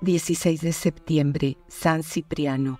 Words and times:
16 0.00 0.60
de 0.60 0.72
septiembre, 0.72 1.58
San 1.66 2.04
Cipriano, 2.04 2.78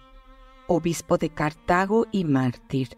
obispo 0.68 1.18
de 1.18 1.30
Cartago 1.30 2.06
y 2.12 2.24
mártir, 2.24 2.96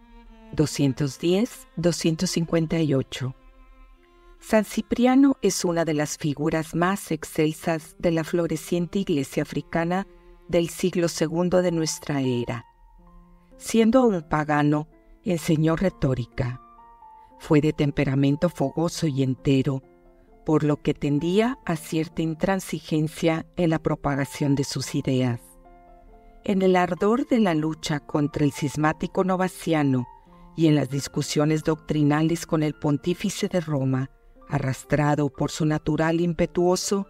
210-258. 0.54 3.35
San 4.38 4.67
Cipriano 4.67 5.38
es 5.41 5.64
una 5.64 5.87
de 5.87 5.95
las 5.95 6.19
figuras 6.19 6.75
más 6.75 7.12
excelsas 7.12 7.96
de 7.98 8.11
la 8.11 8.25
floreciente 8.25 8.98
iglesia 8.98 9.42
africana 9.42 10.06
del 10.48 10.68
siglo 10.68 11.06
II 11.08 11.62
de 11.62 11.72
nuestra 11.72 12.21
era. 12.21 12.66
Siendo 13.56 14.04
un 14.04 14.21
pagano, 14.22 14.87
enseñó 15.24 15.76
retórica. 15.76 16.60
Fue 17.38 17.62
de 17.62 17.73
temperamento 17.73 18.50
fogoso 18.50 19.06
y 19.06 19.23
entero, 19.23 19.82
por 20.51 20.64
lo 20.64 20.82
que 20.82 20.95
tendía 20.95 21.60
a 21.64 21.77
cierta 21.77 22.23
intransigencia 22.23 23.46
en 23.55 23.70
la 23.70 23.78
propagación 23.78 24.56
de 24.56 24.65
sus 24.65 24.97
ideas. 24.97 25.41
En 26.42 26.62
el 26.62 26.75
ardor 26.75 27.29
de 27.29 27.38
la 27.38 27.55
lucha 27.55 28.01
contra 28.01 28.45
el 28.45 28.51
cismático 28.51 29.23
novaciano 29.23 30.09
y 30.56 30.66
en 30.66 30.75
las 30.75 30.91
discusiones 30.91 31.62
doctrinales 31.62 32.47
con 32.47 32.65
el 32.65 32.75
pontífice 32.75 33.47
de 33.47 33.61
Roma, 33.61 34.11
arrastrado 34.48 35.28
por 35.28 35.52
su 35.52 35.66
natural 35.66 36.20
impetuoso, 36.20 37.06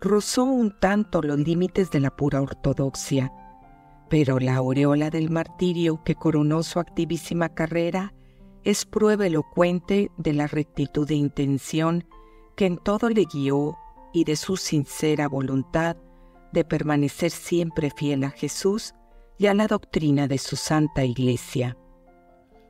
rozó 0.00 0.44
un 0.44 0.70
tanto 0.78 1.20
los 1.20 1.40
límites 1.40 1.90
de 1.90 1.98
la 1.98 2.14
pura 2.14 2.40
ortodoxia, 2.40 3.32
pero 4.08 4.38
la 4.38 4.54
aureola 4.54 5.10
del 5.10 5.30
martirio 5.30 6.04
que 6.04 6.14
coronó 6.14 6.62
su 6.62 6.78
activísima 6.78 7.48
carrera 7.48 8.14
es 8.62 8.84
prueba 8.84 9.26
elocuente 9.26 10.12
de 10.16 10.32
la 10.32 10.46
rectitud 10.46 11.08
de 11.08 11.16
intención 11.16 12.04
que 12.58 12.66
en 12.66 12.76
todo 12.76 13.08
le 13.08 13.24
guió 13.24 13.78
y 14.12 14.24
de 14.24 14.34
su 14.34 14.56
sincera 14.56 15.28
voluntad 15.28 15.96
de 16.52 16.64
permanecer 16.64 17.30
siempre 17.30 17.92
fiel 17.96 18.24
a 18.24 18.30
Jesús 18.30 18.94
y 19.38 19.46
a 19.46 19.54
la 19.54 19.68
doctrina 19.68 20.26
de 20.26 20.38
su 20.38 20.56
Santa 20.56 21.04
Iglesia. 21.04 21.78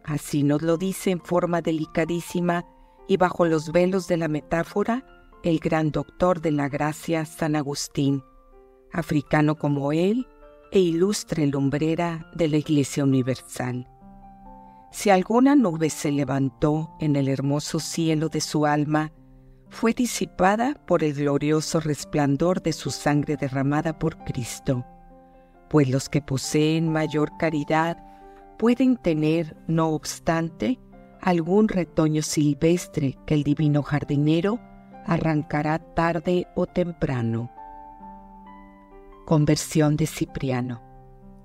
Así 0.05 0.43
nos 0.43 0.61
lo 0.61 0.77
dice 0.77 1.11
en 1.11 1.21
forma 1.21 1.63
delicadísima 1.63 2.67
y 3.09 3.17
bajo 3.17 3.47
los 3.47 3.73
velos 3.73 4.07
de 4.09 4.19
la 4.19 4.29
metáfora 4.29 5.07
el 5.43 5.59
gran 5.59 5.91
doctor 5.91 6.43
de 6.43 6.51
la 6.51 6.69
gracia 6.69 7.25
San 7.25 7.57
Agustín, 7.57 8.23
africano 8.93 9.55
como 9.55 9.93
él 9.93 10.27
e 10.71 10.81
ilustre 10.81 11.47
lumbrera 11.47 12.31
de 12.35 12.49
la 12.49 12.59
Iglesia 12.59 13.05
Universal. 13.05 13.89
Si 14.93 15.09
alguna 15.09 15.55
nube 15.55 15.89
se 15.89 16.13
levantó 16.13 16.91
en 17.01 17.17
el 17.17 17.27
hermoso 17.27 17.81
cielo 17.81 18.29
de 18.29 18.43
su 18.43 18.67
alma 18.67 19.13
fue 19.71 19.93
disipada 19.93 20.75
por 20.87 21.05
el 21.05 21.15
glorioso 21.15 21.81
resplandor 21.81 22.63
de 22.63 22.73
su 22.73 22.91
sangre 22.91 23.37
derramada 23.37 23.99
por 23.99 24.19
Cristo, 24.25 24.85
pues 25.69 25.89
los 25.89 26.09
que 26.09 26.23
poseen 26.23 26.91
mayor 26.91 27.37
caridad 27.39 27.99
pueden 28.59 28.97
tener, 28.97 29.57
no 29.67 29.91
obstante, 29.91 30.81
algún 31.21 31.69
retoño 31.69 32.23
silvestre 32.23 33.19
que 33.27 33.35
el 33.35 33.45
divino 33.45 33.83
jardinero 33.83 34.59
arrancará 35.07 35.79
tarde 35.79 36.47
o 36.55 36.67
temprano. 36.67 37.51
Conversión 39.27 39.97
de 39.97 40.07
Cipriano. 40.07 40.83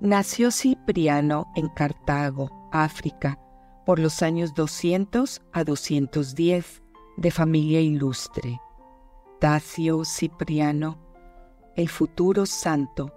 Nació 0.00 0.50
Cipriano 0.50 1.46
en 1.54 1.68
Cartago, 1.68 2.68
África, 2.72 3.38
por 3.84 3.98
los 3.98 4.22
años 4.22 4.54
200 4.54 5.42
a 5.52 5.64
210 5.64 6.83
de 7.16 7.30
familia 7.30 7.80
ilustre. 7.80 8.60
Tacio 9.40 10.04
Cipriano, 10.04 10.98
el 11.76 11.88
futuro 11.88 12.46
santo, 12.46 13.12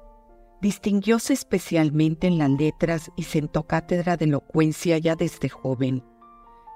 distinguióse 0.62 1.34
especialmente 1.34 2.28
en 2.28 2.38
las 2.38 2.50
letras 2.50 3.12
y 3.16 3.24
sentó 3.24 3.64
cátedra 3.64 4.18
de 4.18 4.26
elocuencia 4.26 4.98
ya 4.98 5.16
desde 5.16 5.50
joven. 5.50 6.04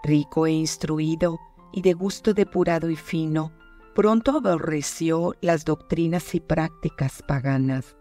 Rico 0.03 0.47
e 0.47 0.51
instruido 0.51 1.40
y 1.73 1.81
de 1.81 1.94
gusto 1.94 2.34
depurado 2.34 2.90
y 2.90 2.95
fino, 2.95 3.51
pronto 3.94 4.31
aborreció 4.38 5.35
las 5.41 5.66
doctrinas 5.66 6.34
y 6.34 6.40
prácticas 6.40 7.24
paganas, 7.28 7.95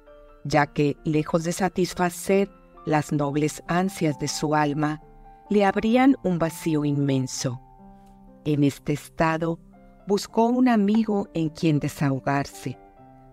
ya 0.44 0.66
que, 0.66 0.96
lejos 1.04 1.44
de 1.44 1.52
satisfacer 1.52 2.50
las 2.86 3.12
nobles 3.12 3.62
ansias 3.68 4.18
de 4.18 4.28
su 4.28 4.54
alma, 4.54 5.02
le 5.50 5.64
abrían 5.64 6.16
un 6.22 6.38
vacío 6.38 6.84
inmenso 6.84 7.60
en 8.44 8.64
este 8.64 8.92
estado, 8.92 9.58
buscó 10.06 10.46
un 10.46 10.68
amigo 10.68 11.28
en 11.34 11.50
quien 11.50 11.78
desahogarse. 11.78 12.78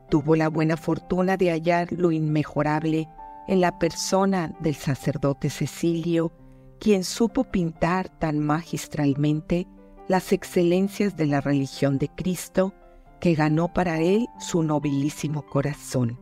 Tuvo 0.09 0.35
la 0.35 0.49
buena 0.49 0.77
fortuna 0.77 1.37
de 1.37 1.51
hallar 1.51 1.91
lo 1.91 2.11
inmejorable 2.11 3.07
en 3.47 3.61
la 3.61 3.79
persona 3.79 4.53
del 4.59 4.75
sacerdote 4.75 5.49
Cecilio, 5.49 6.31
quien 6.79 7.03
supo 7.03 7.43
pintar 7.45 8.09
tan 8.09 8.39
magistralmente 8.39 9.67
las 10.07 10.31
excelencias 10.31 11.17
de 11.17 11.25
la 11.25 11.41
religión 11.41 11.97
de 11.97 12.09
Cristo 12.09 12.73
que 13.19 13.33
ganó 13.33 13.73
para 13.73 13.99
él 13.99 14.27
su 14.39 14.63
nobilísimo 14.63 15.45
corazón. 15.45 16.19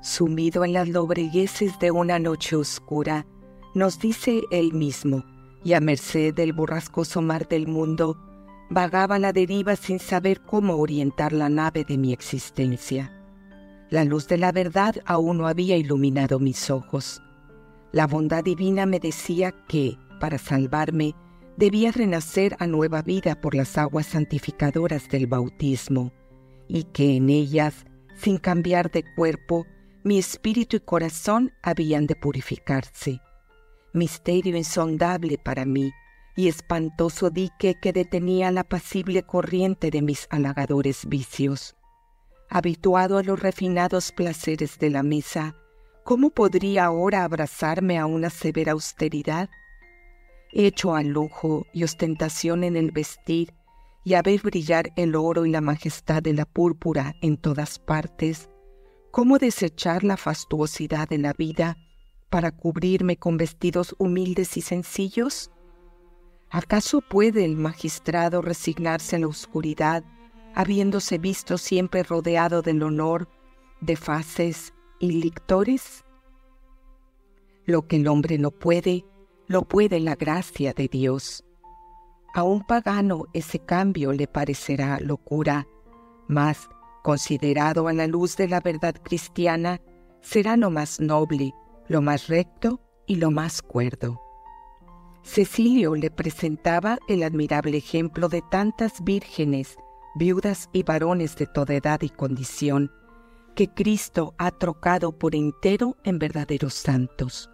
Sumido 0.00 0.64
en 0.64 0.72
las 0.72 0.88
lobregueces 0.88 1.78
de 1.78 1.90
una 1.92 2.18
noche 2.18 2.56
oscura, 2.56 3.26
nos 3.74 4.00
dice 4.00 4.42
él 4.50 4.72
mismo, 4.72 5.24
y 5.64 5.74
a 5.74 5.80
merced 5.80 6.34
del 6.34 6.52
borrascoso 6.52 7.22
mar 7.22 7.48
del 7.48 7.66
mundo, 7.68 8.16
vagaba 8.70 9.18
la 9.18 9.32
deriva 9.32 9.76
sin 9.76 9.98
saber 9.98 10.40
cómo 10.40 10.76
orientar 10.76 11.32
la 11.32 11.48
nave 11.48 11.84
de 11.84 11.98
mi 11.98 12.12
existencia. 12.12 13.12
La 13.90 14.04
luz 14.04 14.26
de 14.26 14.38
la 14.38 14.52
verdad 14.52 14.96
aún 15.04 15.38
no 15.38 15.46
había 15.46 15.76
iluminado 15.76 16.38
mis 16.38 16.70
ojos. 16.70 17.22
La 17.92 18.06
bondad 18.06 18.42
divina 18.42 18.86
me 18.86 18.98
decía 18.98 19.52
que, 19.68 19.98
para 20.18 20.38
salvarme, 20.38 21.14
debía 21.58 21.92
renacer 21.92 22.56
a 22.58 22.66
nueva 22.66 23.02
vida 23.02 23.40
por 23.40 23.54
las 23.54 23.76
aguas 23.76 24.06
santificadoras 24.06 25.08
del 25.10 25.26
bautismo, 25.26 26.12
y 26.68 26.84
que 26.84 27.16
en 27.16 27.28
ellas, 27.28 27.84
sin 28.16 28.38
cambiar 28.38 28.90
de 28.90 29.04
cuerpo, 29.14 29.66
mi 30.04 30.18
espíritu 30.18 30.76
y 30.76 30.80
corazón 30.80 31.52
habían 31.62 32.06
de 32.06 32.16
purificarse 32.16 33.20
misterio 33.92 34.56
insondable 34.56 35.38
para 35.38 35.64
mí 35.64 35.92
y 36.36 36.48
espantoso 36.48 37.30
dique 37.30 37.74
que 37.80 37.92
detenía 37.92 38.50
la 38.50 38.64
pasible 38.64 39.22
corriente 39.22 39.90
de 39.90 40.02
mis 40.02 40.26
halagadores 40.30 41.06
vicios. 41.06 41.76
Habituado 42.48 43.18
a 43.18 43.22
los 43.22 43.40
refinados 43.40 44.12
placeres 44.12 44.78
de 44.78 44.90
la 44.90 45.02
mesa, 45.02 45.56
¿cómo 46.04 46.30
podría 46.30 46.86
ahora 46.86 47.24
abrazarme 47.24 47.98
a 47.98 48.06
una 48.06 48.30
severa 48.30 48.72
austeridad? 48.72 49.50
Hecho 50.52 50.94
al 50.94 51.08
lujo 51.08 51.66
y 51.72 51.84
ostentación 51.84 52.64
en 52.64 52.76
el 52.76 52.90
vestir 52.90 53.54
y 54.04 54.14
a 54.14 54.22
ver 54.22 54.40
brillar 54.42 54.92
el 54.96 55.14
oro 55.14 55.46
y 55.46 55.50
la 55.50 55.60
majestad 55.60 56.22
de 56.22 56.34
la 56.34 56.44
púrpura 56.44 57.14
en 57.22 57.36
todas 57.36 57.78
partes, 57.78 58.50
¿cómo 59.10 59.38
desechar 59.38 60.02
la 60.02 60.16
fastuosidad 60.16 61.08
de 61.08 61.18
la 61.18 61.32
vida 61.32 61.76
para 62.32 62.50
cubrirme 62.50 63.18
con 63.18 63.36
vestidos 63.36 63.94
humildes 63.98 64.56
y 64.56 64.62
sencillos? 64.62 65.50
¿Acaso 66.48 67.02
puede 67.02 67.44
el 67.44 67.58
magistrado 67.58 68.40
resignarse 68.40 69.16
a 69.16 69.18
la 69.18 69.26
oscuridad, 69.26 70.02
habiéndose 70.54 71.18
visto 71.18 71.58
siempre 71.58 72.02
rodeado 72.02 72.62
del 72.62 72.82
honor 72.84 73.28
de 73.82 73.96
faces 73.96 74.72
y 74.98 75.12
lictores? 75.12 76.06
Lo 77.66 77.86
que 77.86 77.96
el 77.96 78.08
hombre 78.08 78.38
no 78.38 78.50
puede, 78.50 79.04
lo 79.46 79.68
puede 79.68 80.00
la 80.00 80.14
gracia 80.14 80.72
de 80.72 80.88
Dios. 80.88 81.44
A 82.32 82.44
un 82.44 82.66
pagano 82.66 83.26
ese 83.34 83.58
cambio 83.58 84.10
le 84.14 84.26
parecerá 84.26 85.00
locura, 85.00 85.66
mas, 86.28 86.70
considerado 87.02 87.88
a 87.88 87.92
la 87.92 88.06
luz 88.06 88.38
de 88.38 88.48
la 88.48 88.60
verdad 88.60 88.94
cristiana, 89.02 89.82
será 90.22 90.56
lo 90.56 90.70
más 90.70 90.98
noble 90.98 91.52
lo 91.88 92.02
más 92.02 92.28
recto 92.28 92.80
y 93.06 93.16
lo 93.16 93.30
más 93.30 93.62
cuerdo. 93.62 94.20
Cecilio 95.22 95.94
le 95.94 96.10
presentaba 96.10 96.98
el 97.08 97.22
admirable 97.22 97.76
ejemplo 97.76 98.28
de 98.28 98.42
tantas 98.50 99.02
vírgenes, 99.04 99.76
viudas 100.14 100.68
y 100.72 100.82
varones 100.82 101.36
de 101.36 101.46
toda 101.46 101.74
edad 101.74 102.02
y 102.02 102.08
condición, 102.08 102.90
que 103.54 103.68
Cristo 103.68 104.34
ha 104.38 104.50
trocado 104.50 105.16
por 105.16 105.34
entero 105.34 105.96
en 106.04 106.18
verdaderos 106.18 106.74
santos. 106.74 107.50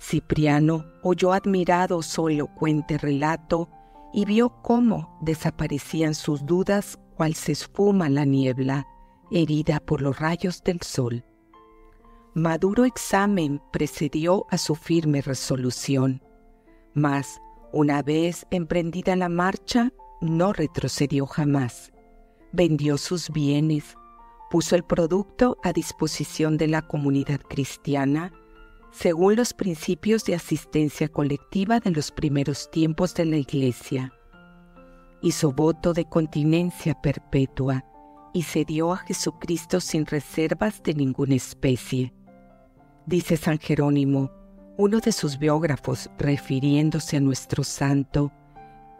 Cipriano 0.00 0.86
oyó 1.02 1.32
admirado 1.32 2.02
su 2.02 2.28
elocuente 2.28 2.98
relato 2.98 3.68
y 4.14 4.24
vio 4.24 4.62
cómo 4.62 5.18
desaparecían 5.20 6.14
sus 6.14 6.46
dudas 6.46 6.98
cual 7.16 7.34
se 7.34 7.52
esfuma 7.52 8.08
la 8.08 8.24
niebla, 8.24 8.86
herida 9.30 9.80
por 9.80 10.00
los 10.00 10.18
rayos 10.18 10.62
del 10.62 10.80
sol 10.80 11.24
maduro 12.34 12.84
examen 12.84 13.60
precedió 13.72 14.46
a 14.50 14.58
su 14.58 14.74
firme 14.74 15.22
resolución, 15.22 16.22
mas 16.94 17.40
una 17.72 18.02
vez 18.02 18.46
emprendida 18.50 19.16
la 19.16 19.28
marcha, 19.28 19.92
no 20.20 20.52
retrocedió 20.52 21.26
jamás. 21.26 21.92
Vendió 22.52 22.96
sus 22.96 23.30
bienes, 23.30 23.94
puso 24.50 24.74
el 24.74 24.84
producto 24.84 25.58
a 25.62 25.72
disposición 25.72 26.56
de 26.56 26.68
la 26.68 26.82
comunidad 26.82 27.40
cristiana 27.40 28.32
según 28.90 29.36
los 29.36 29.52
principios 29.52 30.24
de 30.24 30.34
asistencia 30.34 31.08
colectiva 31.08 31.78
de 31.80 31.90
los 31.90 32.10
primeros 32.10 32.70
tiempos 32.70 33.14
de 33.14 33.26
la 33.26 33.36
Iglesia. 33.36 34.12
Hizo 35.20 35.52
voto 35.52 35.92
de 35.92 36.04
continencia 36.06 36.94
perpetua 37.00 37.84
y 38.32 38.42
se 38.42 38.64
dio 38.64 38.92
a 38.92 38.98
Jesucristo 38.98 39.80
sin 39.80 40.06
reservas 40.06 40.82
de 40.82 40.94
ninguna 40.94 41.34
especie. 41.34 42.14
Dice 43.08 43.38
San 43.38 43.58
Jerónimo, 43.58 44.30
uno 44.76 45.00
de 45.00 45.12
sus 45.12 45.38
biógrafos, 45.38 46.10
refiriéndose 46.18 47.16
a 47.16 47.20
nuestro 47.20 47.64
santo, 47.64 48.30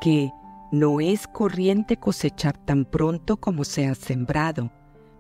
que 0.01 0.31
no 0.73 0.99
es 0.99 1.27
corriente 1.27 1.99
cosechar 1.99 2.57
tan 2.57 2.87
pronto 2.87 3.37
como 3.37 3.65
se 3.65 3.87
ha 3.87 3.95
sembrado, 3.95 4.73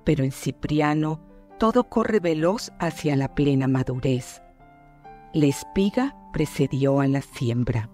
pero 0.06 0.24
en 0.24 0.32
Cipriano 0.32 1.20
todo 1.58 1.90
corre 1.90 2.18
veloz 2.18 2.72
hacia 2.78 3.14
la 3.14 3.34
plena 3.34 3.68
madurez. 3.68 4.40
La 5.34 5.44
espiga 5.44 6.16
precedió 6.32 7.00
a 7.00 7.08
la 7.08 7.20
siembra. 7.20 7.90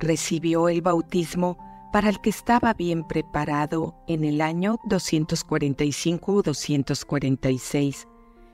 Recibió 0.00 0.68
el 0.68 0.82
bautismo 0.82 1.58
para 1.92 2.08
el 2.08 2.20
que 2.20 2.30
estaba 2.30 2.74
bien 2.74 3.06
preparado 3.06 3.94
en 4.08 4.24
el 4.24 4.40
año 4.40 4.80
245 4.88 6.32
o 6.32 6.42
246 6.42 8.08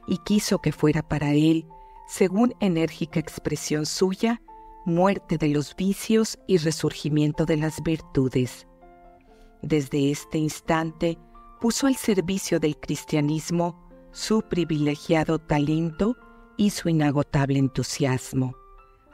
y 0.08 0.18
quiso 0.18 0.60
que 0.60 0.72
fuera 0.72 1.02
para 1.02 1.32
él, 1.32 1.66
según 2.06 2.54
enérgica 2.60 3.20
expresión 3.20 3.86
suya, 3.86 4.42
muerte 4.84 5.38
de 5.38 5.48
los 5.48 5.76
vicios 5.76 6.38
y 6.46 6.56
resurgimiento 6.56 7.44
de 7.44 7.58
las 7.58 7.82
virtudes. 7.82 8.66
Desde 9.62 10.10
este 10.10 10.38
instante 10.38 11.18
puso 11.60 11.86
al 11.86 11.96
servicio 11.96 12.58
del 12.58 12.78
cristianismo 12.78 13.86
su 14.10 14.42
privilegiado 14.42 15.38
talento 15.38 16.16
y 16.56 16.70
su 16.70 16.88
inagotable 16.88 17.58
entusiasmo 17.58 18.54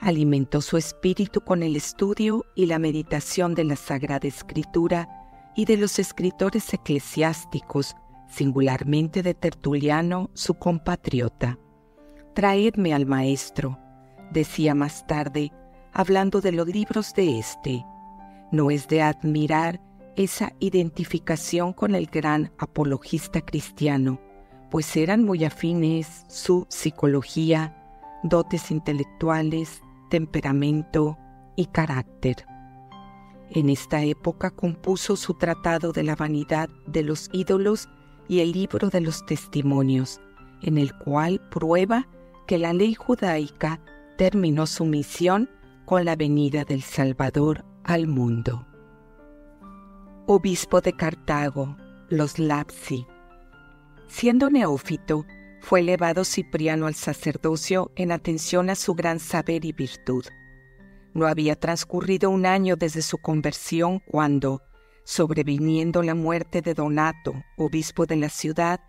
alimentó 0.04 0.60
su 0.60 0.76
espíritu 0.76 1.40
con 1.40 1.62
el 1.62 1.76
estudio 1.76 2.44
y 2.54 2.66
la 2.66 2.78
meditación 2.78 3.54
de 3.54 3.64
la 3.64 3.76
Sagrada 3.76 4.28
Escritura 4.28 5.08
y 5.56 5.64
de 5.64 5.76
los 5.76 5.98
escritores 5.98 6.72
eclesiásticos, 6.74 7.96
singularmente 8.34 9.22
de 9.22 9.32
Tertuliano, 9.34 10.30
su 10.34 10.54
compatriota. 10.54 11.58
Traedme 12.34 12.92
al 12.92 13.06
maestro, 13.06 13.78
decía 14.32 14.74
más 14.74 15.06
tarde, 15.06 15.52
hablando 15.92 16.40
de 16.40 16.52
los 16.52 16.66
libros 16.66 17.14
de 17.14 17.38
éste. 17.38 17.84
No 18.50 18.70
es 18.70 18.88
de 18.88 19.02
admirar 19.02 19.80
esa 20.16 20.52
identificación 20.58 21.72
con 21.72 21.94
el 21.94 22.06
gran 22.06 22.52
apologista 22.58 23.40
cristiano, 23.40 24.20
pues 24.70 24.96
eran 24.96 25.24
muy 25.24 25.44
afines 25.44 26.24
su 26.28 26.66
psicología, 26.68 27.76
dotes 28.24 28.72
intelectuales, 28.72 29.80
temperamento 30.10 31.16
y 31.56 31.66
carácter. 31.66 32.46
En 33.50 33.70
esta 33.70 34.02
época 34.02 34.50
compuso 34.50 35.14
su 35.14 35.34
Tratado 35.34 35.92
de 35.92 36.02
la 36.02 36.16
Vanidad 36.16 36.68
de 36.86 37.02
los 37.02 37.28
Ídolos 37.32 37.88
y 38.28 38.40
el 38.40 38.52
Libro 38.52 38.88
de 38.90 39.00
los 39.00 39.24
Testimonios, 39.26 40.20
en 40.62 40.78
el 40.78 40.96
cual 40.96 41.40
prueba 41.50 42.08
que 42.46 42.58
la 42.58 42.72
ley 42.72 42.94
judaica 42.94 43.80
terminó 44.16 44.66
su 44.66 44.84
misión 44.84 45.50
con 45.84 46.04
la 46.04 46.16
venida 46.16 46.64
del 46.64 46.82
Salvador 46.82 47.64
al 47.84 48.06
mundo. 48.06 48.66
Obispo 50.26 50.80
de 50.80 50.94
Cartago, 50.94 51.76
los 52.08 52.38
Lapsi. 52.38 53.06
Siendo 54.08 54.48
neófito, 54.48 55.26
fue 55.60 55.80
elevado 55.80 56.24
Cipriano 56.24 56.86
al 56.86 56.94
sacerdocio 56.94 57.90
en 57.96 58.12
atención 58.12 58.70
a 58.70 58.74
su 58.74 58.94
gran 58.94 59.18
saber 59.18 59.64
y 59.64 59.72
virtud. 59.72 60.24
No 61.14 61.26
había 61.26 61.56
transcurrido 61.56 62.30
un 62.30 62.44
año 62.44 62.76
desde 62.76 63.02
su 63.02 63.18
conversión 63.18 64.00
cuando, 64.00 64.62
sobreviniendo 65.04 66.02
la 66.02 66.14
muerte 66.14 66.62
de 66.62 66.74
Donato, 66.74 67.34
obispo 67.56 68.06
de 68.06 68.16
la 68.16 68.28
ciudad, 68.28 68.80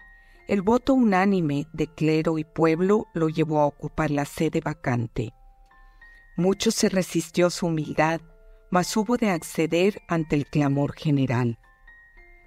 el 0.47 0.61
voto 0.61 0.93
unánime 0.93 1.67
de 1.73 1.87
clero 1.87 2.37
y 2.37 2.43
pueblo 2.43 3.07
lo 3.13 3.29
llevó 3.29 3.61
a 3.61 3.65
ocupar 3.65 4.11
la 4.11 4.25
sede 4.25 4.61
vacante. 4.61 5.33
Mucho 6.37 6.71
se 6.71 6.89
resistió 6.89 7.49
su 7.49 7.67
humildad, 7.67 8.21
mas 8.69 8.95
hubo 8.95 9.17
de 9.17 9.29
acceder 9.29 10.01
ante 10.07 10.35
el 10.35 10.45
clamor 10.45 10.93
general. 10.93 11.59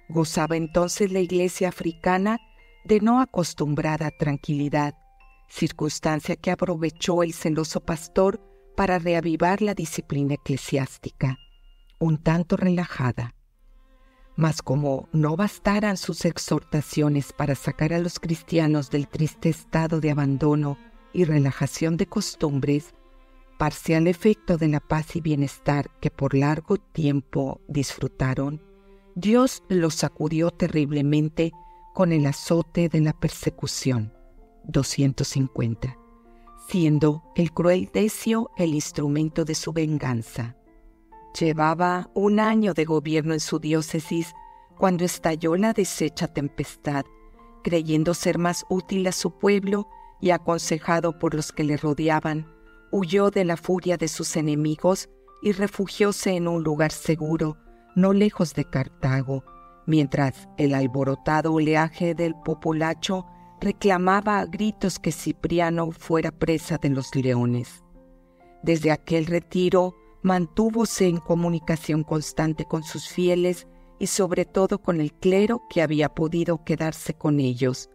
Gozaba 0.09 0.55
entonces 0.55 1.11
la 1.11 1.19
iglesia 1.19 1.69
africana 1.69 2.39
de 2.85 2.99
no 2.99 3.21
acostumbrada 3.21 4.11
tranquilidad, 4.11 4.95
circunstancia 5.47 6.35
que 6.35 6.51
aprovechó 6.51 7.23
el 7.23 7.33
celoso 7.33 7.81
pastor 7.81 8.41
para 8.75 8.97
reavivar 8.97 9.61
la 9.61 9.73
disciplina 9.73 10.35
eclesiástica, 10.35 11.37
un 11.99 12.17
tanto 12.17 12.55
relajada. 12.55 13.35
Mas 14.39 14.61
como 14.61 15.09
no 15.11 15.35
bastaran 15.35 15.97
sus 15.97 16.23
exhortaciones 16.23 17.33
para 17.33 17.55
sacar 17.55 17.91
a 17.91 17.99
los 17.99 18.21
cristianos 18.21 18.89
del 18.89 19.09
triste 19.09 19.49
estado 19.49 19.99
de 19.99 20.11
abandono 20.11 20.77
y 21.11 21.25
relajación 21.25 21.97
de 21.97 22.05
costumbres, 22.05 22.95
parcial 23.57 24.07
efecto 24.07 24.55
de 24.55 24.69
la 24.69 24.79
paz 24.79 25.17
y 25.17 25.19
bienestar 25.19 25.91
que 25.99 26.09
por 26.09 26.35
largo 26.35 26.77
tiempo 26.77 27.59
disfrutaron, 27.67 28.61
Dios 29.13 29.61
los 29.67 29.95
sacudió 29.95 30.51
terriblemente 30.51 31.51
con 31.93 32.13
el 32.13 32.25
azote 32.25 32.87
de 32.87 33.01
la 33.01 33.11
persecución. 33.11 34.13
250. 34.63 35.97
Siendo 36.69 37.23
el 37.35 37.51
cruel 37.51 37.89
Decio 37.93 38.51
el 38.57 38.73
instrumento 38.73 39.43
de 39.43 39.55
su 39.55 39.73
venganza. 39.73 40.55
Llevaba 41.37 42.09
un 42.13 42.39
año 42.39 42.73
de 42.73 42.85
gobierno 42.85 43.33
en 43.33 43.39
su 43.39 43.59
diócesis 43.59 44.33
cuando 44.77 45.05
estalló 45.05 45.55
la 45.55 45.73
deshecha 45.73 46.27
tempestad, 46.27 47.05
creyendo 47.63 48.13
ser 48.13 48.37
más 48.37 48.65
útil 48.69 49.07
a 49.07 49.11
su 49.11 49.37
pueblo 49.37 49.87
y 50.21 50.31
aconsejado 50.31 51.19
por 51.19 51.35
los 51.35 51.51
que 51.51 51.63
le 51.63 51.77
rodeaban, 51.77 52.47
huyó 52.91 53.29
de 53.29 53.45
la 53.45 53.57
furia 53.57 53.97
de 53.97 54.07
sus 54.07 54.35
enemigos 54.35 55.09
y 55.41 55.51
refugióse 55.51 56.31
en 56.31 56.47
un 56.47 56.63
lugar 56.63 56.91
seguro, 56.91 57.57
no 57.95 58.13
lejos 58.13 58.53
de 58.53 58.65
Cartago, 58.65 59.43
mientras 59.85 60.47
el 60.57 60.73
alborotado 60.73 61.53
oleaje 61.53 62.15
del 62.15 62.35
populacho 62.35 63.25
reclamaba 63.61 64.39
a 64.39 64.45
gritos 64.45 64.99
que 64.99 65.11
Cipriano 65.11 65.91
fuera 65.91 66.31
presa 66.31 66.77
de 66.77 66.89
los 66.89 67.13
leones. 67.15 67.83
Desde 68.63 68.91
aquel 68.91 69.25
retiro 69.25 69.95
mantúvose 70.21 71.07
en 71.07 71.17
comunicación 71.17 72.03
constante 72.03 72.65
con 72.65 72.83
sus 72.83 73.07
fieles 73.07 73.67
y 73.99 74.07
sobre 74.07 74.45
todo 74.45 74.81
con 74.81 75.01
el 75.01 75.13
clero 75.13 75.63
que 75.69 75.81
había 75.81 76.09
podido 76.09 76.63
quedarse 76.63 77.13
con 77.13 77.39
ellos, 77.39 77.89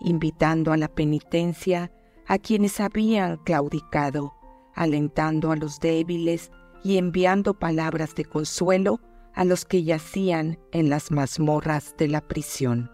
invitando 0.00 0.72
a 0.72 0.76
la 0.76 0.88
penitencia 0.88 1.92
a 2.26 2.38
quienes 2.38 2.80
habían 2.80 3.36
claudicado, 3.38 4.34
alentando 4.74 5.50
a 5.52 5.56
los 5.56 5.78
débiles 5.80 6.50
y 6.82 6.96
enviando 6.96 7.58
palabras 7.58 8.14
de 8.14 8.24
consuelo 8.24 9.00
a 9.34 9.44
los 9.44 9.64
que 9.64 9.82
yacían 9.82 10.58
en 10.72 10.90
las 10.90 11.10
mazmorras 11.10 11.94
de 11.96 12.08
la 12.08 12.20
prisión. 12.20 12.90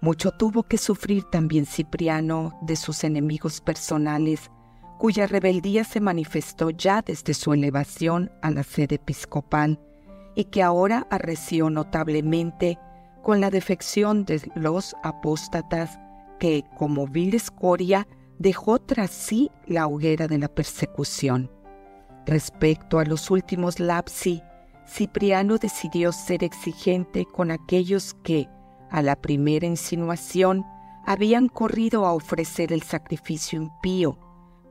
Mucho 0.00 0.30
tuvo 0.30 0.62
que 0.62 0.78
sufrir 0.78 1.24
también 1.24 1.66
Cipriano 1.66 2.58
de 2.62 2.76
sus 2.76 3.04
enemigos 3.04 3.60
personales, 3.60 4.50
cuya 5.00 5.26
rebeldía 5.26 5.82
se 5.82 5.98
manifestó 5.98 6.68
ya 6.68 7.00
desde 7.00 7.32
su 7.32 7.54
elevación 7.54 8.30
a 8.42 8.50
la 8.50 8.62
sede 8.62 8.96
episcopal 8.96 9.80
y 10.34 10.44
que 10.44 10.62
ahora 10.62 11.06
arreció 11.08 11.70
notablemente 11.70 12.78
con 13.22 13.40
la 13.40 13.48
defección 13.48 14.26
de 14.26 14.42
los 14.54 14.94
apóstatas 15.02 15.98
que, 16.38 16.64
como 16.76 17.06
vil 17.06 17.34
escoria, 17.34 18.06
dejó 18.38 18.78
tras 18.78 19.10
sí 19.10 19.50
la 19.66 19.86
hoguera 19.86 20.28
de 20.28 20.36
la 20.36 20.48
persecución. 20.48 21.50
Respecto 22.26 22.98
a 22.98 23.06
los 23.06 23.30
últimos 23.30 23.80
lapsi, 23.80 24.42
Cipriano 24.86 25.56
decidió 25.56 26.12
ser 26.12 26.44
exigente 26.44 27.24
con 27.24 27.50
aquellos 27.50 28.12
que, 28.22 28.50
a 28.90 29.00
la 29.00 29.16
primera 29.16 29.66
insinuación, 29.66 30.62
habían 31.06 31.48
corrido 31.48 32.04
a 32.04 32.12
ofrecer 32.12 32.70
el 32.70 32.82
sacrificio 32.82 33.62
impío, 33.62 34.18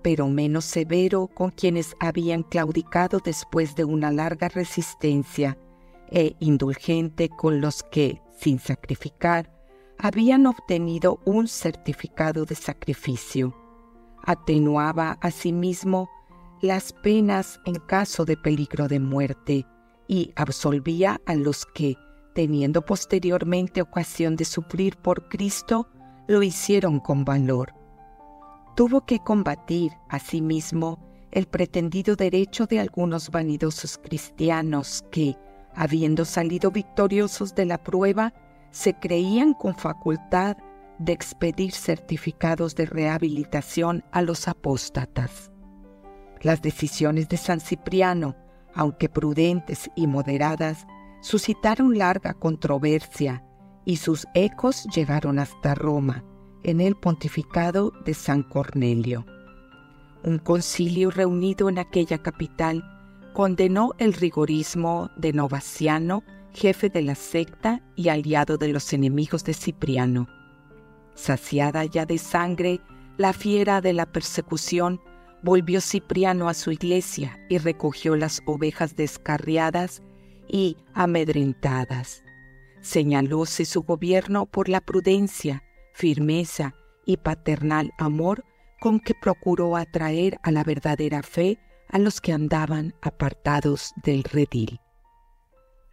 pero 0.01 0.27
menos 0.27 0.65
severo 0.65 1.27
con 1.27 1.51
quienes 1.51 1.96
habían 2.00 2.44
claudicado 2.44 3.20
después 3.24 3.75
de 3.75 3.86
una 3.86 4.12
larga 4.12 4.50
resistencia, 4.50 5.58
e 6.12 6.36
indulgente 6.39 7.29
con 7.29 7.62
los 7.62 7.84
que, 7.84 8.22
sin 8.39 8.60
sacrificar, 8.60 9.51
habían 9.98 10.48
obtenido 10.48 11.20
un 11.25 11.48
certificado 11.48 12.46
de 12.46 12.56
sacrificio. 12.56 13.53
Atenuaba 14.24 15.18
asimismo 15.22 16.10
las 16.62 16.94
penas 16.94 17.60
en 17.65 17.75
caso 17.75 18.25
de 18.25 18.38
peligro 18.38 18.88
de 18.88 19.00
muerte, 19.00 19.65
y 20.08 20.34
absolvía 20.36 21.22
a 21.25 21.36
los 21.36 21.65
que, 21.65 21.96
teniendo 22.34 22.84
posteriormente 22.84 23.82
ocasión 23.82 24.36
de 24.36 24.46
sufrir 24.46 24.98
por 24.98 25.29
Cristo, 25.29 25.88
lo 26.27 26.41
hicieron 26.41 27.00
con 27.00 27.25
valor. 27.25 27.74
Tuvo 28.80 29.02
que 29.02 29.20
combatir, 29.20 29.92
asimismo, 30.08 31.00
el 31.32 31.48
pretendido 31.48 32.16
derecho 32.16 32.66
de 32.66 32.80
algunos 32.80 33.30
vanidosos 33.30 33.98
cristianos 33.98 35.04
que, 35.12 35.36
habiendo 35.76 36.24
salido 36.24 36.72
victoriosos 36.72 37.54
de 37.56 37.66
la 37.66 37.78
prueba, 37.84 38.34
se 38.72 38.94
creían 38.94 39.54
con 39.54 39.76
facultad 39.76 40.56
de 40.98 41.12
expedir 41.12 41.74
certificados 41.74 42.74
de 42.76 42.86
rehabilitación 42.86 44.06
a 44.14 44.22
los 44.22 44.48
apóstatas. 44.48 45.52
Las 46.42 46.62
decisiones 46.62 47.28
de 47.28 47.36
San 47.36 47.60
Cipriano, 47.60 48.38
aunque 48.74 49.10
prudentes 49.10 49.92
y 49.94 50.08
moderadas, 50.08 50.88
suscitaron 51.20 51.98
larga 51.98 52.34
controversia 52.34 53.44
y 53.84 53.98
sus 53.98 54.26
ecos 54.34 54.86
llegaron 54.96 55.38
hasta 55.38 55.76
Roma, 55.76 56.24
en 56.63 56.82
el 56.82 56.96
pontificado 56.96 57.92
de 58.06 58.13
San 58.13 58.44
Cornelio. 58.44 59.25
Un 60.24 60.39
concilio 60.39 61.12
reunido 61.12 61.70
en 61.70 61.80
aquella 61.80 62.18
capital 62.18 62.84
condenó 63.34 63.94
el 64.00 64.13
rigorismo 64.13 65.10
de 65.16 65.34
Novaciano, 65.34 66.24
jefe 66.54 66.89
de 66.89 67.01
la 67.01 67.16
secta 67.16 67.82
y 67.96 68.10
aliado 68.10 68.58
de 68.58 68.70
los 68.70 68.92
enemigos 68.92 69.44
de 69.44 69.54
Cipriano. 69.54 70.28
Saciada 71.16 71.86
ya 71.86 72.06
de 72.06 72.18
sangre, 72.18 72.82
la 73.18 73.34
fiera 73.34 73.82
de 73.82 73.94
la 73.94 74.06
persecución 74.06 75.00
volvió 75.42 75.80
Cipriano 75.82 76.50
a 76.50 76.54
su 76.54 76.72
iglesia 76.72 77.39
y 77.50 77.58
recogió 77.58 78.16
las 78.16 78.42
ovejas 78.46 78.96
descarriadas 78.96 80.01
y 80.48 80.78
amedrentadas. 80.94 82.24
Señalóse 82.82 83.66
su 83.66 83.84
gobierno 83.84 84.46
por 84.46 84.70
la 84.70 84.82
prudencia, 84.82 85.63
firmeza 85.93 86.74
y 87.05 87.17
paternal 87.17 87.91
amor 87.98 88.43
con 88.79 89.00
que 89.00 89.13
procuró 89.13 89.75
atraer 89.75 90.39
a 90.43 90.51
la 90.51 90.63
verdadera 90.63 91.22
fe 91.24 91.60
a 91.89 92.00
los 92.00 92.22
que 92.22 92.34
andaban 92.34 92.93
apartados 93.01 93.93
del 94.03 94.24
redil. 94.24 94.79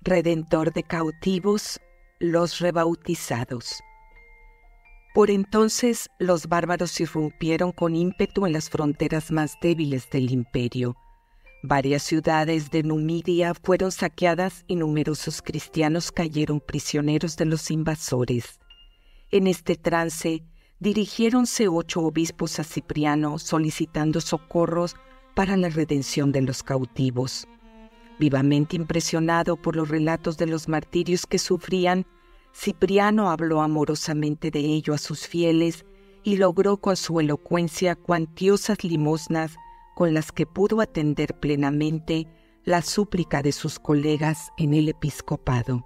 Redentor 0.03 0.73
de 0.73 0.83
cautivos, 0.83 1.81
los 2.21 2.61
rebautizados. 2.61 3.83
Por 5.15 5.31
entonces 5.31 6.11
los 6.19 6.47
bárbaros 6.47 7.01
irrumpieron 7.01 7.73
con 7.73 7.97
ímpetu 7.97 8.47
en 8.47 8.53
las 8.53 8.69
fronteras 8.69 9.33
más 9.33 9.57
débiles 9.63 10.11
del 10.11 10.31
imperio. 10.31 10.95
Varias 11.63 12.03
ciudades 12.03 12.71
de 12.71 12.83
Numidia 12.83 13.55
fueron 13.55 13.91
saqueadas 13.91 14.65
y 14.69 14.77
numerosos 14.77 15.41
cristianos 15.41 16.13
cayeron 16.13 16.61
prisioneros 16.61 17.37
de 17.37 17.47
los 17.47 17.71
invasores. 17.71 18.61
En 19.33 19.49
este 19.49 19.75
trance, 19.75 20.45
dirigiéronse 20.79 21.67
ocho 21.67 22.01
obispos 22.03 22.61
a 22.61 22.65
Cipriano 22.65 23.41
solicitando 23.41 24.21
socorros 24.21 24.95
para 25.35 25.57
la 25.57 25.69
redención 25.69 26.31
de 26.31 26.43
los 26.43 26.63
cautivos. 26.63 27.49
Vivamente 28.21 28.77
impresionado 28.77 29.57
por 29.57 29.75
los 29.75 29.89
relatos 29.89 30.39
de 30.39 30.47
los 30.47 30.69
martirios 30.69 31.27
que 31.27 31.39
sufrían, 31.39 32.07
Cipriano 32.55 33.29
habló 33.29 33.63
amorosamente 33.63 34.53
de 34.53 34.61
ello 34.61 34.95
a 34.95 34.99
sus 34.99 35.27
fieles 35.27 35.85
y 36.23 36.37
logró 36.37 36.77
con 36.77 36.97
su 36.97 37.19
elocuencia 37.19 37.97
cuantiosas 37.97 38.85
limosnas 38.85 39.57
con 39.97 40.15
las 40.15 40.31
que 40.31 40.47
pudo 40.47 40.81
atender 40.81 41.39
plenamente 41.41 42.29
la 42.65 42.81
súplica 42.81 43.43
de 43.43 43.53
sus 43.53 43.79
colegas 43.79 44.51
en 44.57 44.73
el 44.73 44.89
episcopado. 44.89 45.85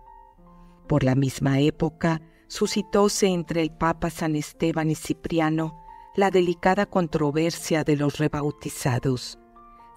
Por 0.87 1.04
la 1.04 1.14
misma 1.14 1.61
época, 1.61 2.20
suscitóse 2.50 3.28
entre 3.28 3.62
el 3.62 3.71
Papa 3.71 4.11
San 4.11 4.35
Esteban 4.35 4.90
y 4.90 4.97
Cipriano 4.97 5.85
la 6.16 6.33
delicada 6.33 6.85
controversia 6.85 7.85
de 7.85 7.97
los 7.97 8.19
rebautizados, 8.19 9.38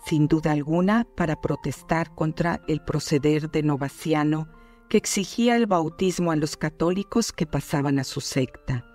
sin 0.05 0.27
duda 0.27 0.51
alguna 0.51 1.07
para 1.17 1.41
protestar 1.41 2.13
contra 2.13 2.61
el 2.67 2.79
proceder 2.81 3.49
de 3.49 3.63
Novaciano 3.63 4.47
que 4.87 4.97
exigía 4.97 5.55
el 5.55 5.65
bautismo 5.65 6.31
a 6.31 6.35
los 6.35 6.55
católicos 6.55 7.33
que 7.33 7.47
pasaban 7.47 7.97
a 7.97 8.03
su 8.03 8.21
secta. 8.21 8.85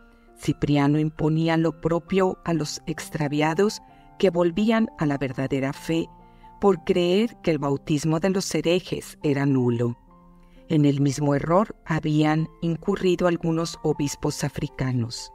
Cipriano 0.40 1.00
imponía 1.00 1.56
lo 1.56 1.80
propio 1.80 2.38
a 2.44 2.54
los 2.54 2.80
extraviados 2.86 3.80
que 4.20 4.30
volvían 4.30 4.88
a 4.98 5.06
la 5.06 5.18
verdadera 5.18 5.72
fe 5.72 6.08
por 6.60 6.84
creer 6.84 7.36
que 7.42 7.50
el 7.50 7.58
bautismo 7.58 8.20
de 8.20 8.30
los 8.30 8.54
herejes 8.54 9.18
era 9.24 9.46
nulo. 9.46 9.98
En 10.68 10.84
el 10.84 11.00
mismo 11.00 11.34
error 11.34 11.76
habían 11.86 12.48
incurrido 12.60 13.26
algunos 13.26 13.78
obispos 13.82 14.44
africanos. 14.44 15.32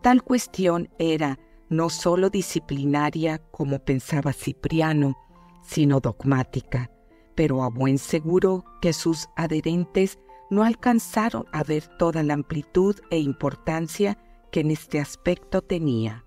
Tal 0.00 0.22
cuestión 0.22 0.88
era 0.98 1.38
no 1.68 1.90
sólo 1.90 2.30
disciplinaria 2.30 3.38
como 3.50 3.80
pensaba 3.80 4.32
Cipriano, 4.32 5.16
sino 5.62 5.98
dogmática, 5.98 6.90
pero 7.34 7.64
a 7.64 7.68
buen 7.68 7.98
seguro 7.98 8.64
que 8.80 8.92
sus 8.92 9.28
adherentes 9.34 10.18
no 10.50 10.62
alcanzaron 10.62 11.46
a 11.52 11.64
ver 11.64 11.88
toda 11.98 12.22
la 12.22 12.34
amplitud 12.34 12.96
e 13.10 13.18
importancia 13.18 14.18
que 14.52 14.60
en 14.60 14.70
este 14.70 15.00
aspecto 15.00 15.62
tenía. 15.62 16.24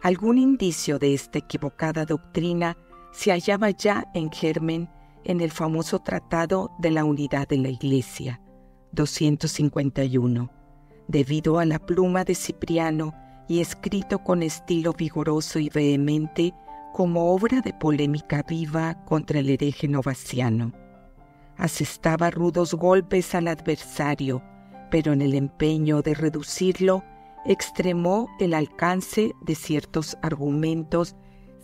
Algún 0.00 0.38
indicio 0.38 0.98
de 0.98 1.12
esta 1.12 1.38
equivocada 1.38 2.06
doctrina 2.06 2.78
se 3.12 3.30
hallaba 3.30 3.70
ya 3.70 4.06
en 4.14 4.30
germen 4.32 4.88
en 5.24 5.40
el 5.40 5.50
famoso 5.50 5.98
Tratado 6.00 6.70
de 6.78 6.90
la 6.90 7.04
Unidad 7.04 7.48
de 7.48 7.58
la 7.58 7.68
Iglesia, 7.68 8.40
251, 8.92 10.50
debido 11.08 11.58
a 11.58 11.64
la 11.64 11.78
pluma 11.78 12.24
de 12.24 12.34
Cipriano 12.34 13.14
y 13.48 13.60
escrito 13.60 14.18
con 14.20 14.42
estilo 14.42 14.92
vigoroso 14.92 15.58
y 15.58 15.68
vehemente 15.68 16.54
como 16.92 17.32
obra 17.32 17.60
de 17.60 17.72
polémica 17.72 18.42
viva 18.42 19.04
contra 19.04 19.40
el 19.40 19.50
hereje 19.50 19.88
novaciano. 19.88 20.72
Asestaba 21.56 22.30
rudos 22.30 22.74
golpes 22.74 23.34
al 23.34 23.48
adversario, 23.48 24.42
pero 24.90 25.12
en 25.12 25.22
el 25.22 25.34
empeño 25.34 26.02
de 26.02 26.14
reducirlo, 26.14 27.02
extremó 27.44 28.28
el 28.38 28.54
alcance 28.54 29.32
de 29.42 29.54
ciertos 29.54 30.16
argumentos 30.22 31.16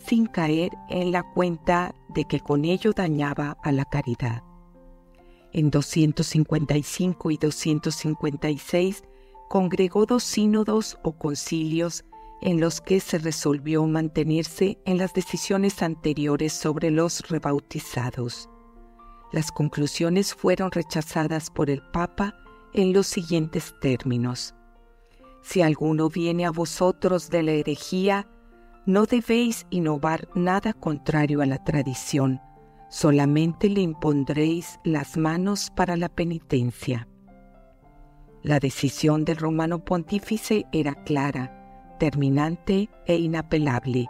sin 0.09 0.27
caer 0.27 0.71
en 0.89 1.13
la 1.13 1.23
cuenta 1.23 1.95
de 2.09 2.25
que 2.25 2.41
con 2.41 2.65
ello 2.65 2.93
dañaba 2.93 3.59
a 3.63 3.73
la 3.73 3.85
caridad. 3.85 4.43
En 5.53 5.71
255 5.71 7.31
y 7.31 7.37
256 7.37 9.03
congregó 9.51 10.07
dos 10.07 10.23
sínodos 10.23 10.99
o 11.03 11.13
concilios 11.13 12.05
en 12.41 12.59
los 12.61 12.81
que 12.81 13.01
se 13.01 13.19
resolvió 13.19 13.85
mantenerse 13.87 14.79
en 14.87 14.97
las 14.97 15.13
decisiones 15.13 15.83
anteriores 15.83 16.53
sobre 16.55 16.91
los 16.91 17.29
rebautizados. 17.29 18.49
Las 19.33 19.53
conclusiones 19.53 20.35
fueron 20.35 20.71
rechazadas 20.71 21.51
por 21.51 21.69
el 21.69 21.83
Papa 21.93 22.35
en 22.73 22.95
los 22.95 23.07
siguientes 23.07 23.75
términos. 23.81 24.55
Si 25.43 25.61
alguno 25.61 26.09
viene 26.09 26.47
a 26.47 26.51
vosotros 26.51 27.29
de 27.29 27.43
la 27.43 27.53
herejía, 27.53 28.27
no 28.89 29.05
debéis 29.05 29.67
innovar 29.69 30.31
nada 30.35 30.73
contrario 30.73 31.43
a 31.43 31.47
la 31.47 31.63
tradición, 31.63 32.41
solamente 32.89 33.69
le 33.69 33.83
impondréis 33.83 34.81
las 34.83 35.19
manos 35.19 35.71
para 35.77 35.95
la 35.99 36.09
penitencia. 36.09 37.07
La 38.43 38.59
decisión 38.59 39.27
del 39.27 39.37
romano 39.37 39.85
pontífice 39.85 40.65
era 40.73 40.95
clara, 40.95 41.97
terminante 41.99 42.89
e 43.05 43.17
inapelable. 43.17 44.09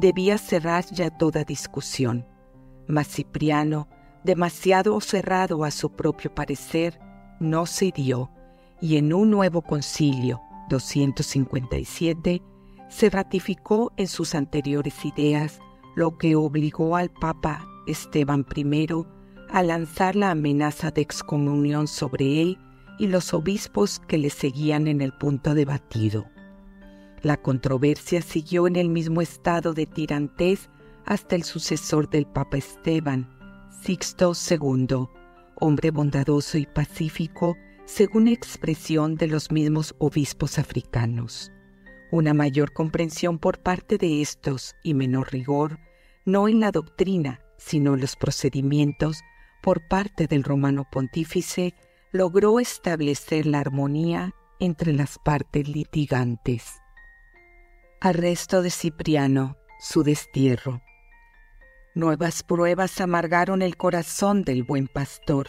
Debía 0.00 0.38
cerrar 0.38 0.86
ya 0.86 1.10
toda 1.10 1.44
discusión. 1.44 2.26
Mas 2.88 3.08
Cipriano, 3.08 3.86
demasiado 4.24 4.98
cerrado 5.02 5.62
a 5.62 5.70
su 5.70 5.90
propio 5.90 6.34
parecer, 6.34 6.98
no 7.38 7.66
cedió 7.66 8.30
y 8.80 8.96
en 8.96 9.12
un 9.12 9.30
nuevo 9.30 9.60
concilio, 9.60 10.40
257, 10.70 12.42
se 12.88 13.10
ratificó 13.10 13.92
en 13.96 14.06
sus 14.06 14.34
anteriores 14.34 15.04
ideas, 15.04 15.60
lo 15.94 16.18
que 16.18 16.36
obligó 16.36 16.96
al 16.96 17.10
Papa 17.10 17.66
Esteban 17.86 18.46
I 18.54 18.86
a 19.48 19.62
lanzar 19.62 20.16
la 20.16 20.30
amenaza 20.32 20.90
de 20.90 21.02
excomunión 21.02 21.88
sobre 21.88 22.42
él 22.42 22.58
y 22.98 23.06
los 23.06 23.32
obispos 23.34 24.00
que 24.00 24.18
le 24.18 24.30
seguían 24.30 24.88
en 24.88 25.00
el 25.00 25.12
punto 25.12 25.54
debatido. 25.54 26.26
La 27.22 27.36
controversia 27.36 28.22
siguió 28.22 28.66
en 28.66 28.76
el 28.76 28.88
mismo 28.88 29.20
estado 29.20 29.72
de 29.72 29.86
tirantez 29.86 30.68
hasta 31.04 31.36
el 31.36 31.44
sucesor 31.44 32.08
del 32.08 32.26
Papa 32.26 32.56
Esteban, 32.56 33.28
Sixto 33.82 34.32
II, 34.34 35.06
hombre 35.56 35.90
bondadoso 35.90 36.58
y 36.58 36.66
pacífico, 36.66 37.56
según 37.84 38.28
expresión 38.28 39.14
de 39.16 39.28
los 39.28 39.50
mismos 39.52 39.94
obispos 39.98 40.58
africanos 40.58 41.52
una 42.10 42.34
mayor 42.34 42.72
comprensión 42.72 43.38
por 43.38 43.58
parte 43.60 43.98
de 43.98 44.22
estos 44.22 44.74
y 44.82 44.94
menor 44.94 45.32
rigor, 45.32 45.78
no 46.24 46.48
en 46.48 46.60
la 46.60 46.70
doctrina, 46.70 47.40
sino 47.58 47.94
en 47.94 48.00
los 48.00 48.16
procedimientos, 48.16 49.22
por 49.62 49.86
parte 49.88 50.26
del 50.26 50.44
romano 50.44 50.86
pontífice, 50.90 51.74
logró 52.12 52.60
establecer 52.60 53.46
la 53.46 53.60
armonía 53.60 54.34
entre 54.60 54.92
las 54.92 55.18
partes 55.18 55.68
litigantes. 55.68 56.80
Arresto 58.00 58.62
de 58.62 58.70
Cipriano, 58.70 59.56
su 59.78 60.02
destierro. 60.02 60.82
Nuevas 61.94 62.42
pruebas 62.42 63.00
amargaron 63.00 63.62
el 63.62 63.76
corazón 63.76 64.44
del 64.44 64.62
buen 64.64 64.86
pastor. 64.86 65.48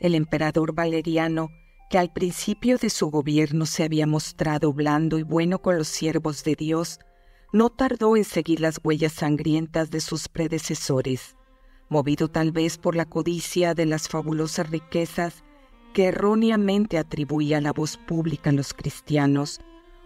El 0.00 0.14
emperador 0.14 0.74
Valeriano, 0.74 1.50
que 1.88 1.98
al 1.98 2.12
principio 2.12 2.78
de 2.78 2.90
su 2.90 3.10
gobierno 3.10 3.66
se 3.66 3.84
había 3.84 4.06
mostrado 4.06 4.72
blando 4.72 5.18
y 5.18 5.22
bueno 5.22 5.60
con 5.60 5.78
los 5.78 5.88
siervos 5.88 6.42
de 6.44 6.56
Dios, 6.56 6.98
no 7.52 7.70
tardó 7.70 8.16
en 8.16 8.24
seguir 8.24 8.60
las 8.60 8.80
huellas 8.82 9.12
sangrientas 9.12 9.90
de 9.90 10.00
sus 10.00 10.28
predecesores, 10.28 11.36
movido 11.88 12.28
tal 12.28 12.52
vez 12.52 12.76
por 12.76 12.96
la 12.96 13.04
codicia 13.04 13.74
de 13.74 13.86
las 13.86 14.08
fabulosas 14.08 14.68
riquezas 14.68 15.44
que 15.94 16.06
erróneamente 16.06 16.98
atribuía 16.98 17.60
la 17.60 17.72
voz 17.72 17.96
pública 17.96 18.50
a 18.50 18.52
los 18.52 18.74
cristianos, 18.74 19.60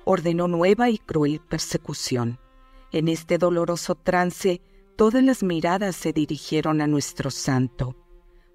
ordenó 0.05 0.49
nueva 0.49 0.91
y 0.91 0.99
cruel 0.99 1.41
persecución. 1.41 2.39
En 2.93 3.09
este 3.09 3.39
doloroso 3.39 3.95
trance, 3.95 4.61
todas 4.97 5.23
las 5.23 5.43
miradas 5.43 5.97
se 5.97 6.13
dirigieron 6.13 6.81
a 6.81 6.87
nuestro 6.87 7.31
santo. 7.31 7.97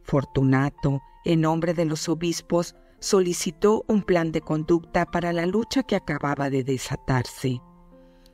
Fortunato, 0.03 1.01
en 1.25 1.41
nombre 1.41 1.73
de 1.73 1.85
los 1.85 2.07
obispos, 2.07 2.75
solicitó 3.05 3.85
un 3.87 4.01
plan 4.01 4.31
de 4.31 4.41
conducta 4.41 5.05
para 5.05 5.31
la 5.31 5.45
lucha 5.45 5.83
que 5.83 5.95
acababa 5.95 6.49
de 6.49 6.63
desatarse. 6.63 7.61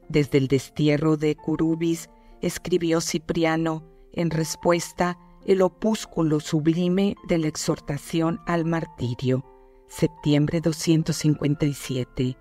Desde 0.07 0.37
el 0.37 0.47
destierro 0.47 1.17
de 1.17 1.35
Curubis, 1.35 2.09
escribió 2.41 3.01
Cipriano, 3.01 3.83
en 4.13 4.29
respuesta, 4.29 5.19
el 5.45 5.61
opúsculo 5.61 6.39
sublime 6.39 7.15
de 7.27 7.37
la 7.37 7.47
exhortación 7.47 8.39
al 8.45 8.63
martirio, 8.63 9.43
septiembre 9.89 10.61
257. 10.61 12.37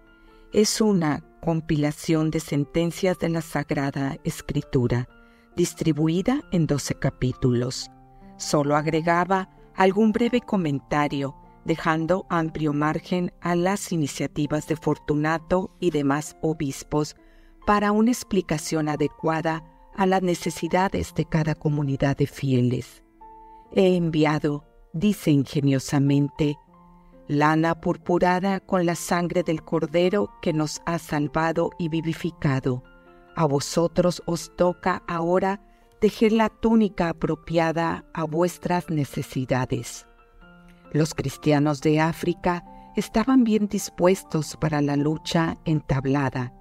Es 0.53 0.81
una 0.81 1.25
compilación 1.41 2.31
de 2.31 2.39
sentencias 2.39 3.19
de 3.19 3.29
la 3.31 3.41
Sagrada 3.41 4.19
Escritura 4.23 5.09
distribuida 5.57 6.43
en 6.53 6.69
doce 6.69 6.95
capítulos. 6.95 7.91
Solo 8.37 8.77
agregaba 8.77 9.51
algún 9.75 10.13
breve 10.13 10.41
comentario, 10.41 11.35
dejando 11.65 12.27
amplio 12.31 12.73
margen 12.73 13.33
a 13.41 13.55
las 13.55 13.93
iniciativas 13.93 14.67
de 14.67 14.77
Fortunato 14.77 15.71
y 15.81 15.91
demás 15.91 16.37
obispos 16.41 17.17
para 17.67 17.93
una 17.93 18.11
explicación 18.11 18.89
adecuada 18.89 19.65
a 19.95 20.07
las 20.07 20.23
necesidades 20.23 21.15
de 21.15 21.25
cada 21.25 21.55
comunidad 21.55 22.17
de 22.17 22.27
fieles. 22.27 23.03
He 23.73 23.97
enviado, 23.97 24.65
dice 24.93 25.31
ingeniosamente, 25.31 26.57
lana 27.29 27.81
purpurada 27.81 28.61
con 28.61 28.87
la 28.87 28.95
sangre 28.95 29.43
del 29.43 29.63
Cordero 29.63 30.31
que 30.43 30.53
nos 30.53 30.81
ha 30.87 30.99
salvado 30.99 31.71
y 31.79 31.89
vivificado 31.89 32.83
a 33.41 33.47
vosotros 33.47 34.23
os 34.27 34.55
toca 34.57 35.03
ahora 35.09 35.63
tejer 36.01 36.33
la 36.33 36.49
túnica 36.49 37.09
apropiada 37.09 38.05
a 38.13 38.25
vuestras 38.25 38.91
necesidades. 38.91 40.07
Los 40.93 41.15
cristianos 41.15 41.81
de 41.81 42.01
África 42.01 42.65
estaban 42.97 43.45
bien 43.45 43.69
dispuestos 43.69 44.57
para 44.57 44.81
la 44.81 44.97
lucha 44.97 45.57
entablada. 45.65 46.53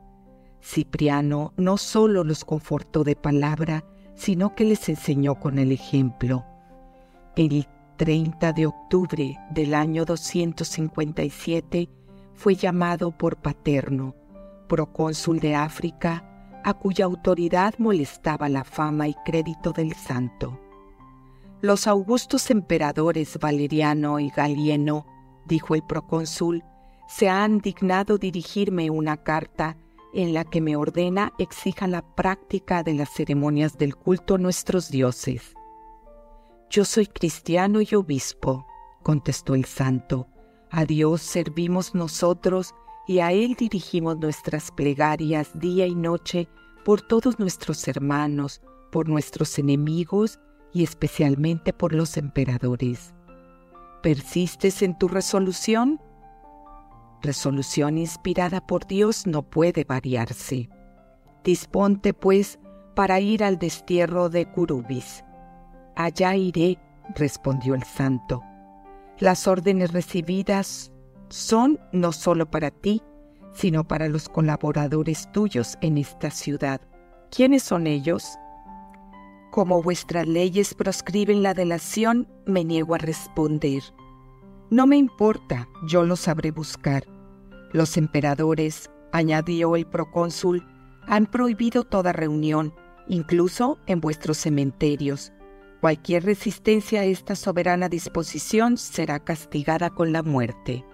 Cipriano 0.61 1.53
no 1.57 1.77
solo 1.77 2.23
los 2.23 2.45
confortó 2.45 3.03
de 3.03 3.15
palabra, 3.15 3.85
sino 4.15 4.53
que 4.53 4.65
les 4.65 4.87
enseñó 4.89 5.35
con 5.35 5.57
el 5.57 5.71
ejemplo. 5.71 6.45
El 7.35 7.67
30 7.97 8.53
de 8.53 8.67
octubre 8.67 9.37
del 9.51 9.73
año 9.73 10.05
257 10.05 11.89
fue 12.33 12.55
llamado 12.55 13.11
por 13.11 13.37
Paterno, 13.37 14.15
procónsul 14.67 15.39
de 15.39 15.55
África, 15.55 16.23
a 16.63 16.73
cuya 16.73 17.05
autoridad 17.05 17.73
molestaba 17.77 18.47
la 18.49 18.63
fama 18.63 19.07
y 19.07 19.15
crédito 19.25 19.71
del 19.71 19.93
santo. 19.93 20.59
Los 21.61 21.87
augustos 21.87 22.51
emperadores 22.51 23.37
Valeriano 23.37 24.21
y 24.21 24.29
Galieno, 24.29 25.05
dijo 25.45 25.75
el 25.75 25.83
procónsul, 25.83 26.63
se 27.09 27.27
han 27.27 27.59
dignado 27.59 28.17
dirigirme 28.17 28.89
una 28.89 29.17
carta 29.17 29.75
en 30.13 30.33
la 30.33 30.45
que 30.45 30.61
me 30.61 30.77
ordena 30.77 31.33
exija 31.37 31.85
la 31.87 32.15
práctica 32.15 32.81
de 32.81 32.93
las 32.93 33.09
ceremonias 33.09 33.77
del 33.77 33.97
culto 33.97 34.35
a 34.35 34.37
nuestros 34.37 34.89
dioses. 34.89 35.53
Yo 36.69 36.85
soy 36.85 37.07
cristiano 37.07 37.81
y 37.81 37.93
obispo, 37.93 38.65
contestó 39.03 39.53
el 39.53 39.65
santo. 39.65 40.29
A 40.71 40.85
Dios 40.85 41.21
servimos 41.21 41.93
nosotros 41.93 42.73
y 43.05 43.19
a 43.19 43.33
Él 43.33 43.55
dirigimos 43.55 44.17
nuestras 44.17 44.71
plegarias 44.71 45.49
día 45.59 45.87
y 45.87 45.95
noche 45.95 46.47
por 46.85 47.01
todos 47.01 47.37
nuestros 47.37 47.85
hermanos, 47.89 48.61
por 48.91 49.09
nuestros 49.09 49.59
enemigos 49.59 50.39
y 50.73 50.83
especialmente 50.83 51.73
por 51.73 51.93
los 51.93 52.17
emperadores. 52.17 53.13
¿Persistes 54.01 54.81
en 54.81 54.97
tu 54.97 55.07
resolución? 55.07 56.01
Resolución 57.21 57.97
inspirada 57.97 58.65
por 58.65 58.87
Dios 58.87 59.27
no 59.27 59.43
puede 59.43 59.83
variarse. 59.83 60.69
Disponte, 61.43 62.13
pues, 62.13 62.59
para 62.95 63.19
ir 63.19 63.43
al 63.43 63.57
destierro 63.59 64.29
de 64.29 64.45
Curubis. 64.45 65.23
Allá 65.95 66.35
iré, 66.35 66.79
respondió 67.15 67.75
el 67.75 67.83
santo. 67.83 68.41
Las 69.19 69.47
órdenes 69.47 69.91
recibidas 69.91 70.91
son 71.27 71.79
no 71.91 72.11
solo 72.13 72.49
para 72.49 72.71
ti, 72.71 73.01
sino 73.53 73.85
para 73.85 74.07
los 74.07 74.29
colaboradores 74.29 75.29
tuyos 75.31 75.77
en 75.81 75.97
esta 75.97 76.29
ciudad. 76.29 76.79
¿Quiénes 77.29 77.63
son 77.63 77.87
ellos? 77.87 78.37
Como 79.51 79.81
vuestras 79.81 80.27
leyes 80.27 80.73
proscriben 80.75 81.41
la 81.41 81.53
delación, 81.53 82.27
me 82.45 82.63
niego 82.63 82.93
a 82.93 82.99
responder. 82.99 83.81
No 84.69 84.85
me 84.85 84.97
importa, 84.97 85.67
yo 85.87 86.03
lo 86.03 86.15
sabré 86.15 86.51
buscar. 86.51 87.05
Los 87.71 87.97
emperadores, 87.97 88.91
añadió 89.11 89.75
el 89.75 89.87
procónsul, 89.87 90.67
han 91.07 91.25
prohibido 91.25 91.83
toda 91.83 92.13
reunión, 92.13 92.73
incluso 93.07 93.79
en 93.87 93.99
vuestros 93.99 94.37
cementerios. 94.37 95.33
Cualquier 95.81 96.25
resistencia 96.25 97.01
a 97.01 97.05
esta 97.05 97.35
soberana 97.35 97.89
disposición 97.89 98.77
será 98.77 99.19
castigada 99.19 99.89
con 99.89 100.11
la 100.13 100.21
muerte. 100.21 100.85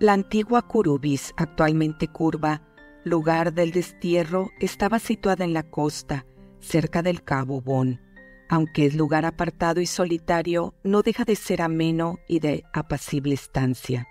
La 0.00 0.12
antigua 0.12 0.62
Curubis, 0.62 1.32
actualmente 1.38 2.08
curva, 2.08 2.60
lugar 3.04 3.54
del 3.54 3.70
destierro, 3.70 4.50
estaba 4.60 4.98
situada 4.98 5.44
en 5.44 5.54
la 5.54 5.62
costa, 5.62 6.26
cerca 6.64 7.02
del 7.02 7.22
Cabo 7.22 7.60
Bon. 7.60 8.00
Aunque 8.48 8.86
es 8.86 8.94
lugar 8.94 9.24
apartado 9.24 9.80
y 9.80 9.86
solitario, 9.86 10.74
no 10.82 11.02
deja 11.02 11.24
de 11.24 11.36
ser 11.36 11.62
ameno 11.62 12.18
y 12.28 12.40
de 12.40 12.64
apacible 12.72 13.34
estancia. 13.34 14.08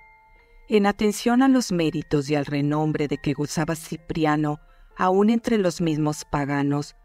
En 0.69 0.85
atención 0.85 1.43
a 1.43 1.49
los 1.49 1.71
méritos 1.71 2.29
y 2.29 2.35
al 2.35 2.45
renombre 2.45 3.07
de 3.07 3.17
que 3.17 3.33
gozaba 3.33 3.75
Cipriano, 3.75 4.59
aún 4.97 5.29
entre 5.29 5.57
los 5.57 5.81
mismos 5.81 6.25
paganos, 6.25 6.95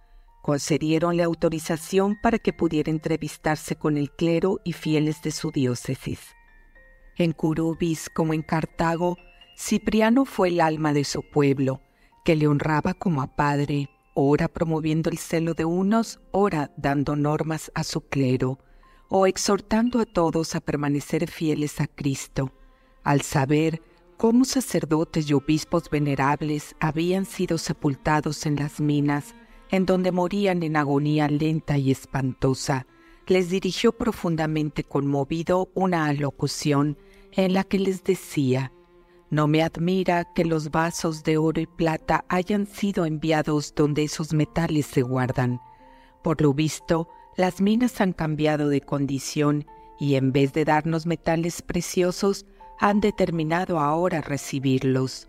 concedieronle 0.43 1.23
autorización 1.23 2.17
para 2.23 2.39
que 2.39 2.53
pudiera 2.53 2.91
entrevistarse 2.91 3.77
con 3.77 3.97
el 3.97 4.11
clero 4.11 4.61
y 4.65 4.73
fieles 4.73 5.21
de 5.23 5.33
su 5.33 5.51
diócesis. 5.51 6.21
En 7.17 7.33
Curubis 7.33 8.09
como 8.09 8.33
en 8.33 8.43
Cartago, 8.43 9.19
Cipriano 9.57 10.25
fue 10.25 10.49
el 10.49 10.61
alma 10.61 10.93
de 10.93 11.05
su 11.05 11.23
pueblo, 11.23 11.83
que 12.25 12.37
le 12.37 12.47
honraba 12.47 12.95
como 12.95 13.23
a 13.23 13.35
padre, 13.35 13.91
ora 14.21 14.49
promoviendo 14.49 15.11
el 15.11 15.19
celo 15.19 15.55
de 15.55 15.65
unos, 15.65 16.19
ora 16.33 16.73
dando 16.77 17.15
normas 17.15 17.71
a 17.77 17.85
su 17.85 18.01
clero, 18.01 18.59
o 19.09 19.29
exhortando 19.29 20.01
a 20.01 20.07
todos 20.07 20.57
a 20.57 20.61
permanecer 20.61 21.31
fieles 21.31 21.81
a 21.81 21.87
Cristo, 21.87 22.53
al 23.05 23.23
saber 23.23 23.81
cómo 24.17 24.45
sacerdotes 24.45 25.31
y 25.31 25.35
obispos 25.35 25.89
venerables 25.89 26.75
habían 26.81 27.27
sido 27.27 27.59
sepultados 27.59 28.45
en 28.45 28.57
las 28.57 28.81
minas, 28.81 29.37
en 29.71 29.87
donde 29.87 30.11
morían 30.11 30.65
en 30.65 30.77
agonía 30.77 31.29
lenta 31.29 31.79
y 31.79 31.93
espantosa, 31.93 32.89
les 33.29 33.51
dirigió 33.51 33.93
profundamente 33.93 34.83
conmovido 34.83 35.71
una 35.75 36.07
alocución 36.07 36.99
en 37.31 37.53
la 37.53 37.63
que 37.63 37.79
les 37.79 38.03
decía, 38.03 38.73
no 39.31 39.47
me 39.47 39.63
admira 39.63 40.25
que 40.25 40.45
los 40.45 40.71
vasos 40.71 41.23
de 41.23 41.37
oro 41.37 41.61
y 41.61 41.67
plata 41.67 42.25
hayan 42.29 42.67
sido 42.67 43.05
enviados 43.05 43.75
donde 43.75 44.05
esos 44.05 44.33
metales 44.33 44.87
se 44.87 45.03
guardan. 45.03 45.61
Por 46.23 46.41
lo 46.41 46.55
visto, 46.55 47.09
las 47.37 47.61
minas 47.61 48.01
han 48.01 48.13
cambiado 48.13 48.69
de 48.69 48.81
condición 48.81 49.67
y 49.99 50.15
en 50.15 50.33
vez 50.33 50.53
de 50.53 50.65
darnos 50.65 51.07
metales 51.07 51.61
preciosos, 51.61 52.47
han 52.81 53.01
determinado 53.01 53.81
ahora 53.81 54.21
recibirlos. 54.21 55.29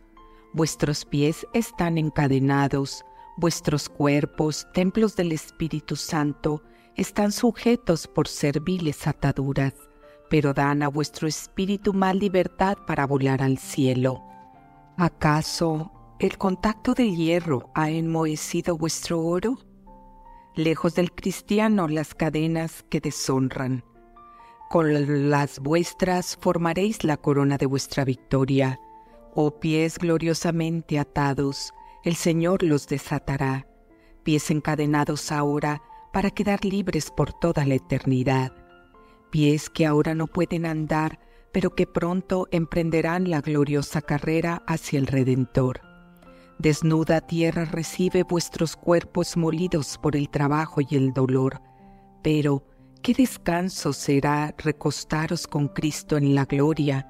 Vuestros 0.53 1.05
pies 1.05 1.45
están 1.53 1.97
encadenados, 1.97 3.03
vuestros 3.37 3.89
cuerpos, 3.89 4.67
templos 4.73 5.15
del 5.15 5.31
Espíritu 5.31 5.95
Santo, 5.95 6.63
están 6.95 7.31
sujetos 7.31 8.07
por 8.07 8.27
serviles 8.27 9.07
ataduras 9.07 9.88
pero 10.29 10.53
dan 10.53 10.83
a 10.83 10.87
vuestro 10.87 11.27
espíritu 11.27 11.93
más 11.93 12.15
libertad 12.15 12.77
para 12.85 13.07
volar 13.07 13.41
al 13.41 13.57
cielo. 13.57 14.23
¿Acaso 14.97 15.91
el 16.19 16.37
contacto 16.37 16.93
del 16.93 17.15
hierro 17.15 17.71
ha 17.73 17.89
enmohecido 17.89 18.77
vuestro 18.77 19.21
oro? 19.21 19.57
Lejos 20.55 20.95
del 20.95 21.11
cristiano 21.11 21.87
las 21.87 22.13
cadenas 22.13 22.83
que 22.89 22.99
deshonran. 22.99 23.83
Con 24.69 25.29
las 25.29 25.59
vuestras 25.59 26.37
formaréis 26.37 27.03
la 27.03 27.17
corona 27.17 27.57
de 27.57 27.65
vuestra 27.65 28.05
victoria. 28.05 28.79
Oh 29.33 29.59
pies 29.59 29.97
gloriosamente 29.97 30.99
atados, 30.99 31.73
el 32.03 32.15
Señor 32.15 32.61
los 32.61 32.87
desatará. 32.87 33.67
Pies 34.23 34.51
encadenados 34.51 35.31
ahora 35.31 35.81
para 36.13 36.29
quedar 36.29 36.65
libres 36.65 37.09
por 37.09 37.33
toda 37.33 37.65
la 37.65 37.75
eternidad 37.75 38.58
pies 39.29 39.69
que 39.69 39.85
ahora 39.85 40.15
no 40.15 40.27
pueden 40.27 40.65
andar, 40.65 41.19
pero 41.51 41.75
que 41.75 41.87
pronto 41.87 42.47
emprenderán 42.51 43.29
la 43.29 43.41
gloriosa 43.41 44.01
carrera 44.01 44.63
hacia 44.67 44.99
el 44.99 45.07
Redentor. 45.07 45.81
Desnuda 46.59 47.21
tierra 47.21 47.65
recibe 47.65 48.23
vuestros 48.23 48.75
cuerpos 48.75 49.37
molidos 49.37 49.97
por 49.97 50.15
el 50.15 50.29
trabajo 50.29 50.81
y 50.81 50.95
el 50.95 51.13
dolor, 51.13 51.61
pero 52.21 52.65
qué 53.01 53.13
descanso 53.13 53.93
será 53.93 54.53
recostaros 54.57 55.47
con 55.47 55.69
Cristo 55.69 56.17
en 56.17 56.35
la 56.35 56.45
gloria. 56.45 57.07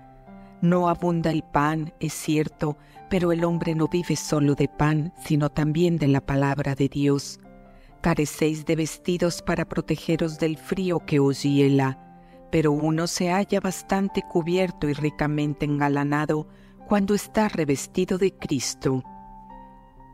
No 0.62 0.88
abunda 0.88 1.32
el 1.32 1.42
pan, 1.42 1.94
es 2.00 2.14
cierto, 2.14 2.78
pero 3.10 3.32
el 3.32 3.44
hombre 3.44 3.74
no 3.74 3.88
vive 3.88 4.16
solo 4.16 4.54
de 4.54 4.68
pan, 4.68 5.14
sino 5.26 5.50
también 5.50 5.98
de 5.98 6.10
la 6.10 6.22
palabra 6.22 6.76
de 6.76 6.88
Dios. 6.88 7.40
Carecéis 8.02 8.66
de 8.66 8.76
vestidos 8.76 9.42
para 9.42 9.68
protegeros 9.68 10.38
del 10.38 10.58
frío 10.58 11.00
que 11.00 11.20
os 11.20 11.42
hiela 11.42 12.09
pero 12.52 12.72
uno 12.72 13.08
se 13.08 13.30
halla 13.30 13.60
bastante 13.60 14.22
cubierto 14.22 14.90
y 14.90 14.94
ricamente 14.94 15.66
engalanado 15.66 16.48
cuando 16.88 17.14
está 17.14 17.50
revestido 17.50 18.18
de 18.18 18.34
Cristo. 18.36 19.04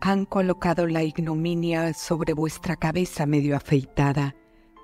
Han 0.02 0.26
colocado 0.26 0.88
la 0.88 1.04
ignominia 1.04 1.94
sobre 1.94 2.34
vuestra 2.34 2.76
cabeza 2.76 3.26
medio 3.26 3.56
afeitada, 3.56 4.36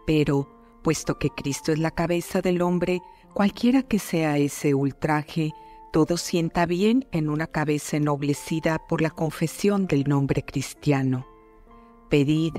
pero, 0.08 0.48
puesto 0.84 1.20
que 1.20 1.30
Cristo 1.30 1.72
es 1.72 1.80
la 1.80 1.92
cabeza 1.92 2.42
del 2.42 2.62
hombre, 2.62 3.02
cualquiera 3.34 3.84
que 3.84 4.00
sea 4.00 4.38
ese 4.38 4.74
ultraje, 4.74 5.52
todo 5.92 6.16
sienta 6.16 6.66
bien 6.66 7.06
en 7.12 7.30
una 7.30 7.48
cabeza 7.48 7.98
ennoblecida 7.98 8.80
por 8.88 9.02
la 9.02 9.10
confesión 9.10 9.88
del 9.88 10.06
nombre 10.06 10.44
cristiano. 10.44 11.28
Pedid, 12.10 12.56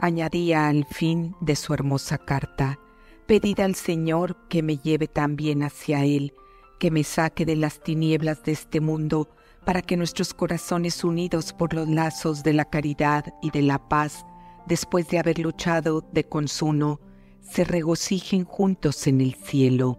añadía 0.00 0.66
al 0.66 0.84
fin 0.84 1.36
de 1.40 1.54
su 1.54 1.72
hermosa 1.72 2.18
carta, 2.18 2.80
Pedid 3.26 3.60
al 3.60 3.74
Señor 3.74 4.36
que 4.48 4.62
me 4.62 4.76
lleve 4.76 5.08
también 5.08 5.62
hacia 5.62 6.04
Él, 6.04 6.34
que 6.78 6.90
me 6.90 7.04
saque 7.04 7.46
de 7.46 7.56
las 7.56 7.82
tinieblas 7.82 8.42
de 8.42 8.52
este 8.52 8.80
mundo, 8.82 9.30
para 9.64 9.80
que 9.80 9.96
nuestros 9.96 10.34
corazones 10.34 11.02
unidos 11.04 11.54
por 11.54 11.72
los 11.72 11.88
lazos 11.88 12.42
de 12.42 12.52
la 12.52 12.66
caridad 12.66 13.32
y 13.40 13.50
de 13.50 13.62
la 13.62 13.88
paz, 13.88 14.26
después 14.66 15.08
de 15.08 15.18
haber 15.18 15.38
luchado 15.38 16.04
de 16.12 16.24
consuno, 16.24 17.00
se 17.40 17.64
regocijen 17.64 18.44
juntos 18.44 19.06
en 19.06 19.22
el 19.22 19.34
cielo. 19.34 19.98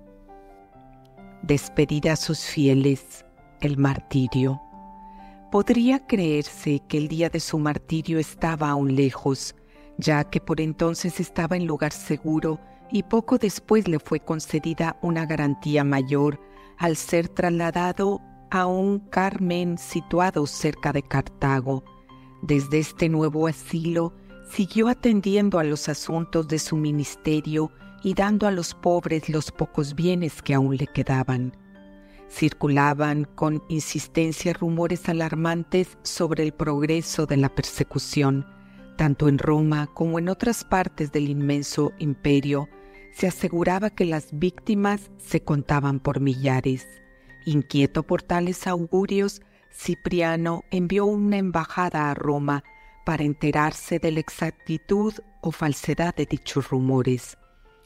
Despedida 1.42 2.14
a 2.14 2.18
sus 2.18 2.42
fieles, 2.42 3.26
el 3.60 3.78
martirio. 3.78 4.62
Podría 5.52 6.06
creerse 6.06 6.84
que 6.88 7.00
el 7.00 7.08
día 7.08 7.30
de 7.30 7.40
su 7.40 7.58
martirio 7.58 8.20
estaba 8.20 8.70
aún 8.70 8.96
lejos, 8.96 9.56
ya 9.98 10.26
que 10.26 10.40
por 10.40 10.62
entonces 10.62 11.20
estaba 11.20 11.56
en 11.56 11.66
lugar 11.66 11.92
seguro 11.92 12.60
y 12.92 13.04
poco 13.04 13.38
después 13.38 13.88
le 13.88 14.00
fue 14.00 14.20
concedida 14.20 14.98
una 15.02 15.26
garantía 15.26 15.84
mayor 15.84 16.40
al 16.78 16.96
ser 16.96 17.30
trasladado 17.30 18.22
a 18.52 18.66
un 18.66 19.00
Carmen 19.00 19.78
situado 19.78 20.46
cerca 20.48 20.94
de 20.94 21.04
Cartago. 21.04 21.84
Desde 22.42 22.80
este 22.80 23.10
nuevo 23.10 23.48
asilo 23.48 24.14
siguió 24.50 24.88
atendiendo 24.88 25.60
a 25.60 25.64
los 25.64 25.90
asuntos 25.90 26.48
de 26.48 26.60
su 26.60 26.78
ministerio 26.78 27.72
y 28.04 28.14
dando 28.14 28.48
a 28.48 28.52
los 28.52 28.74
pobres 28.76 29.30
los 29.30 29.52
pocos 29.52 29.96
bienes 29.96 30.42
que 30.42 30.54
aún 30.54 30.78
le 30.78 30.88
quedaban. 30.88 31.58
Circulaban 32.30 33.26
con 33.36 33.64
insistencia 33.68 34.54
rumores 34.54 35.10
alarmantes 35.10 35.98
sobre 36.04 36.44
el 36.44 36.54
progreso 36.54 37.26
de 37.26 37.38
la 37.38 37.50
persecución, 37.50 38.46
tanto 38.96 39.28
en 39.28 39.38
Roma 39.38 39.88
como 39.94 40.20
en 40.20 40.30
otras 40.30 40.64
partes 40.64 41.12
del 41.12 41.30
inmenso 41.30 41.92
imperio, 42.00 42.70
se 43.14 43.28
aseguraba 43.28 43.90
que 43.90 44.06
las 44.06 44.28
víctimas 44.32 45.10
se 45.18 45.42
contaban 45.42 46.00
por 46.00 46.20
millares. 46.20 46.86
Inquieto 47.46 48.04
por 48.04 48.22
tales 48.22 48.68
augurios, 48.68 49.42
Cipriano 49.72 50.64
envió 50.72 51.06
una 51.06 51.38
embajada 51.38 52.10
a 52.10 52.14
Roma 52.14 52.64
para 53.06 53.24
enterarse 53.24 54.00
de 54.00 54.12
la 54.12 54.20
exactitud 54.20 55.14
o 55.42 55.52
falsedad 55.52 56.16
de 56.16 56.26
dichos 56.26 56.70
rumores. 56.70 57.38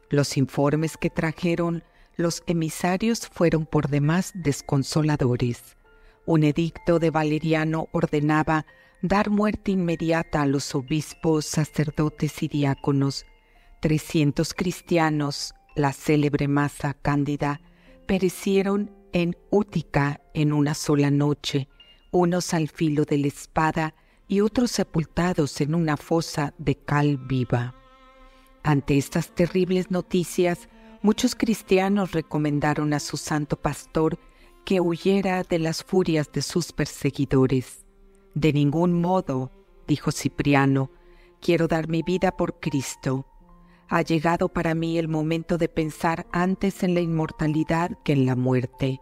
Los 0.10 0.38
informes 0.38 0.98
que 0.98 1.10
trajeron 1.10 1.84
los 2.16 2.44
emisarios 2.48 3.28
fueron 3.28 3.66
por 3.66 3.90
demás 3.90 4.32
desconsoladores. 4.34 5.78
Un 6.26 6.44
edicto 6.44 7.00
de 7.00 7.12
Valeriano 7.12 7.88
ordenaba 7.92 8.66
dar 9.02 9.30
muerte 9.30 9.72
inmediata 9.72 10.42
a 10.42 10.46
los 10.46 10.76
obispos, 10.76 11.46
sacerdotes 11.46 12.44
y 12.44 12.48
diáconos. 12.48 13.26
Trescientos 13.82 14.54
cristianos, 14.54 15.54
la 15.76 15.94
célebre 15.94 16.48
masa 16.48 16.94
cándida, 16.94 17.62
perecieron 18.06 18.92
en 19.14 19.38
Útica 19.50 20.22
en 20.34 20.52
una 20.52 20.74
sola 20.74 21.12
noche, 21.12 21.70
unos 22.12 22.54
al 22.54 22.68
filo 22.68 23.06
de 23.06 23.18
la 23.20 23.28
espada 23.28 23.96
y 24.28 24.42
otros 24.42 24.72
sepultados 24.72 25.62
en 25.62 25.76
una 25.76 25.96
fosa 25.98 26.54
de 26.58 26.76
cal 26.76 27.18
viva. 27.18 27.76
Ante 28.64 28.98
estas 28.98 29.34
terribles 29.34 29.90
noticias, 29.90 30.68
muchos 31.02 31.36
cristianos 31.36 32.12
recomendaron 32.12 32.94
a 32.94 33.00
su 33.00 33.16
santo 33.16 33.56
pastor 33.56 34.20
que 34.66 34.82
huyera 34.82 35.44
de 35.44 35.58
las 35.58 35.84
furias 35.84 36.32
de 36.32 36.42
sus 36.42 36.74
perseguidores. 36.74 37.86
De 38.34 38.54
ningún 38.54 39.02
modo, 39.02 39.52
dijo 39.88 40.12
Cipriano, 40.12 40.92
quiero 41.42 41.68
dar 41.68 41.88
mi 41.88 42.04
vida 42.04 42.36
por 42.36 42.60
Cristo. 42.60 43.26
Ha 43.88 44.02
llegado 44.02 44.50
para 44.50 44.76
mí 44.76 44.98
el 44.98 45.08
momento 45.08 45.58
de 45.58 45.68
pensar 45.68 46.28
antes 46.32 46.84
en 46.84 46.94
la 46.94 47.02
inmortalidad 47.02 47.98
que 48.04 48.14
en 48.14 48.26
la 48.26 48.36
muerte. 48.36 49.00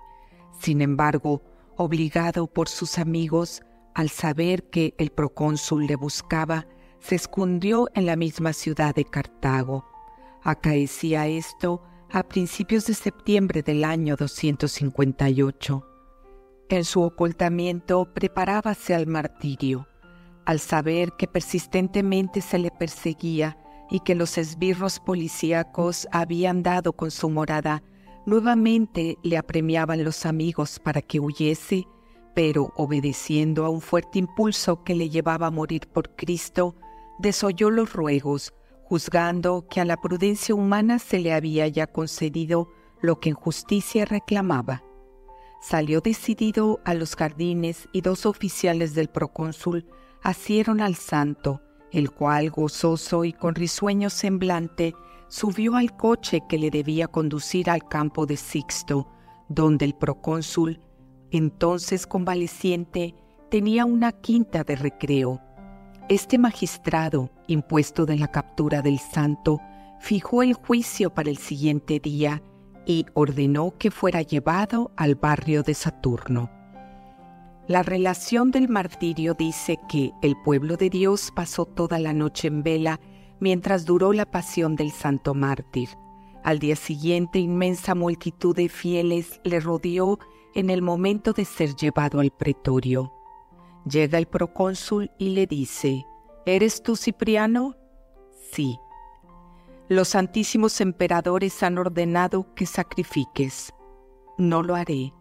Sin 0.59 0.81
embargo, 0.81 1.41
obligado 1.75 2.47
por 2.47 2.69
sus 2.69 2.97
amigos, 2.97 3.61
al 3.93 4.09
saber 4.09 4.69
que 4.69 4.93
el 4.97 5.11
procónsul 5.11 5.87
le 5.87 5.95
buscaba, 5.95 6.67
se 6.99 7.15
escondió 7.15 7.89
en 7.93 8.05
la 8.05 8.15
misma 8.15 8.53
ciudad 8.53 8.95
de 8.95 9.05
Cartago. 9.05 9.85
Acaecía 10.43 11.27
esto 11.27 11.81
a 12.11 12.23
principios 12.23 12.85
de 12.85 12.93
septiembre 12.93 13.63
del 13.63 13.83
año 13.83 14.15
258. 14.15 15.96
En 16.69 16.83
su 16.83 17.01
ocultamiento 17.01 18.13
preparábase 18.13 18.93
al 18.93 19.07
martirio. 19.07 19.87
Al 20.45 20.59
saber 20.59 21.13
que 21.17 21.25
persistentemente 21.25 22.41
se 22.41 22.59
le 22.59 22.71
perseguía 22.71 23.57
y 23.89 24.01
que 24.01 24.15
los 24.15 24.37
esbirros 24.37 24.99
policíacos 24.99 26.09
habían 26.11 26.63
dado 26.63 26.91
con 26.91 27.09
su 27.09 27.29
morada, 27.29 27.83
nuevamente 28.25 29.17
le 29.23 29.37
apremiaban 29.37 30.03
los 30.03 30.25
amigos 30.25 30.81
para 30.83 31.01
que 31.01 31.21
huyese, 31.21 31.87
pero 32.35 32.73
obedeciendo 32.75 33.63
a 33.63 33.69
un 33.69 33.79
fuerte 33.79 34.19
impulso 34.19 34.83
que 34.83 34.93
le 34.93 35.09
llevaba 35.09 35.47
a 35.47 35.51
morir 35.51 35.87
por 35.87 36.17
Cristo, 36.17 36.75
desoyó 37.17 37.69
los 37.69 37.93
ruegos, 37.93 38.53
juzgando 38.83 39.65
que 39.69 39.79
a 39.79 39.85
la 39.85 39.95
prudencia 39.95 40.53
humana 40.53 40.99
se 40.99 41.19
le 41.19 41.33
había 41.33 41.69
ya 41.69 41.87
concedido 41.87 42.67
lo 42.99 43.21
que 43.21 43.29
en 43.29 43.35
justicia 43.35 44.03
reclamaba 44.03 44.83
salió 45.61 46.01
decidido 46.01 46.79
a 46.85 46.93
los 46.93 47.15
jardines 47.15 47.87
y 47.91 48.01
dos 48.01 48.25
oficiales 48.25 48.93
del 48.93 49.09
procónsul 49.09 49.85
asieron 50.21 50.81
al 50.81 50.95
santo, 50.95 51.61
el 51.91 52.11
cual, 52.11 52.49
gozoso 52.49 53.23
y 53.23 53.33
con 53.33 53.55
risueño 53.55 54.09
semblante, 54.09 54.93
subió 55.27 55.75
al 55.75 55.95
coche 55.95 56.41
que 56.47 56.57
le 56.57 56.69
debía 56.69 57.07
conducir 57.07 57.69
al 57.69 57.87
campo 57.87 58.25
de 58.25 58.37
Sixto, 58.37 59.07
donde 59.49 59.85
el 59.85 59.95
procónsul, 59.95 60.81
entonces 61.31 62.07
convaleciente, 62.07 63.15
tenía 63.49 63.85
una 63.85 64.11
quinta 64.11 64.63
de 64.63 64.75
recreo. 64.75 65.41
Este 66.09 66.37
magistrado, 66.37 67.29
impuesto 67.47 68.05
de 68.05 68.17
la 68.17 68.29
captura 68.29 68.81
del 68.81 68.99
santo, 68.99 69.59
fijó 69.99 70.43
el 70.43 70.53
juicio 70.53 71.13
para 71.13 71.29
el 71.29 71.37
siguiente 71.37 71.99
día 71.99 72.41
y 72.87 73.05
ordenó 73.13 73.73
que 73.77 73.91
fuera 73.91 74.21
llevado 74.21 74.91
al 74.95 75.15
barrio 75.15 75.61
de 75.61 75.73
Saturno. 75.73 76.49
La 77.67 77.83
relación 77.83 78.49
del 78.49 78.69
martirio 78.69 79.33
dice 79.33 79.77
que 79.89 80.13
el 80.21 80.37
pueblo 80.41 80.77
de 80.77 80.89
Dios 80.89 81.33
pasó 81.35 81.65
toda 81.65 81.99
la 81.99 82.13
noche 82.13 82.47
en 82.47 82.63
vela 82.63 83.01
mientras 83.41 83.85
duró 83.85 84.13
la 84.13 84.25
pasión 84.25 84.77
del 84.77 84.91
santo 84.91 85.33
mártir. 85.33 85.89
Al 86.45 86.59
día 86.59 86.77
siguiente, 86.77 87.39
inmensa 87.39 87.93
multitud 87.93 88.55
de 88.55 88.69
fieles 88.69 89.41
le 89.43 89.59
rodeó 89.59 90.17
en 90.55 90.69
el 90.69 90.81
momento 90.81 91.33
de 91.33 91.43
ser 91.43 91.75
llevado 91.75 92.21
al 92.21 92.31
pretorio. 92.31 93.11
Llega 93.85 94.17
el 94.17 94.27
procónsul 94.27 95.11
y 95.17 95.29
le 95.29 95.45
dice, 95.45 96.05
¿Eres 96.45 96.81
tú 96.81 96.95
Cipriano? 96.95 97.75
Sí. 98.53 98.79
Los 99.89 100.09
santísimos 100.09 100.81
emperadores 100.81 101.63
han 101.63 101.77
ordenado 101.77 102.53
que 102.55 102.65
sacrifiques. 102.65 103.73
No 104.37 104.61
lo 104.61 104.75
haré. 104.75 105.13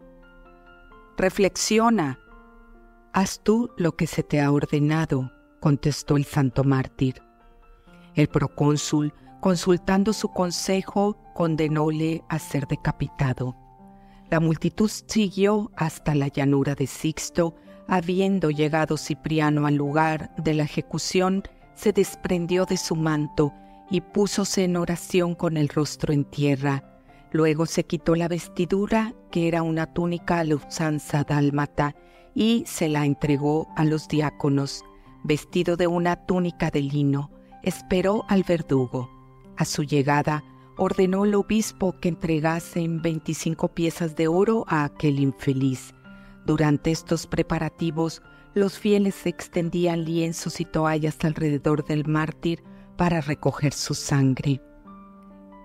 Reflexiona. 1.15 2.19
Haz 3.13 3.39
tú 3.41 3.71
lo 3.77 3.95
que 3.95 4.07
se 4.07 4.23
te 4.23 4.41
ha 4.41 4.51
ordenado, 4.51 5.31
contestó 5.61 6.17
el 6.17 6.25
santo 6.25 6.65
mártir. 6.65 7.21
El 8.13 8.27
procónsul, 8.27 9.13
consultando 9.39 10.11
su 10.11 10.27
consejo, 10.33 11.17
condenóle 11.33 12.25
a 12.27 12.37
ser 12.37 12.67
decapitado. 12.67 13.55
La 14.29 14.41
multitud 14.41 14.89
siguió 14.89 15.71
hasta 15.77 16.13
la 16.13 16.27
llanura 16.27 16.75
de 16.75 16.87
Sixto, 16.87 17.55
habiendo 17.87 18.49
llegado 18.49 18.97
Cipriano 18.97 19.65
al 19.65 19.75
lugar 19.75 20.35
de 20.35 20.55
la 20.55 20.63
ejecución, 20.63 21.43
se 21.73 21.93
desprendió 21.93 22.65
de 22.65 22.75
su 22.75 22.97
manto 22.97 23.53
y 23.89 24.01
púsose 24.01 24.63
en 24.63 24.77
oración 24.77 25.35
con 25.35 25.57
el 25.57 25.69
rostro 25.69 26.13
en 26.13 26.25
tierra. 26.25 26.83
Luego 27.31 27.65
se 27.65 27.85
quitó 27.85 28.15
la 28.15 28.27
vestidura, 28.27 29.13
que 29.31 29.47
era 29.47 29.61
una 29.61 29.85
túnica 29.93 30.39
a 30.39 30.43
la 30.43 30.55
usanza 30.55 31.23
dálmata, 31.23 31.95
y 32.33 32.63
se 32.67 32.87
la 32.87 33.05
entregó 33.05 33.67
a 33.75 33.83
los 33.83 34.07
diáconos, 34.07 34.83
vestido 35.23 35.75
de 35.75 35.87
una 35.87 36.15
túnica 36.25 36.69
de 36.69 36.81
lino. 36.81 37.31
Esperó 37.63 38.23
al 38.27 38.43
verdugo. 38.43 39.09
A 39.57 39.65
su 39.65 39.83
llegada, 39.83 40.43
ordenó 40.77 41.25
el 41.25 41.35
obispo 41.35 41.95
que 41.99 42.09
entregasen 42.09 43.01
25 43.01 43.69
piezas 43.69 44.15
de 44.15 44.27
oro 44.27 44.65
a 44.67 44.83
aquel 44.83 45.19
infeliz. 45.19 45.93
Durante 46.45 46.91
estos 46.91 47.27
preparativos, 47.27 48.21
los 48.53 48.77
fieles 48.77 49.25
extendían 49.25 50.05
lienzos 50.05 50.61
y 50.61 50.65
toallas 50.65 51.17
alrededor 51.23 51.85
del 51.85 52.07
mártir 52.07 52.63
para 52.97 53.21
recoger 53.21 53.73
su 53.73 53.93
sangre. 53.93 54.61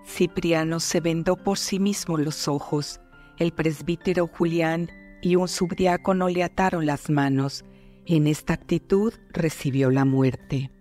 Cipriano 0.05 0.79
se 0.79 0.99
vendó 0.99 1.35
por 1.35 1.57
sí 1.57 1.79
mismo 1.79 2.17
los 2.17 2.47
ojos, 2.47 2.99
el 3.37 3.51
presbítero 3.51 4.27
Julián 4.27 4.89
y 5.21 5.35
un 5.37 5.47
subdiácono 5.47 6.29
le 6.29 6.43
ataron 6.43 6.85
las 6.85 7.09
manos. 7.09 7.65
En 8.05 8.27
esta 8.27 8.53
actitud 8.53 9.13
recibió 9.29 9.89
la 9.89 10.05
muerte. 10.05 10.71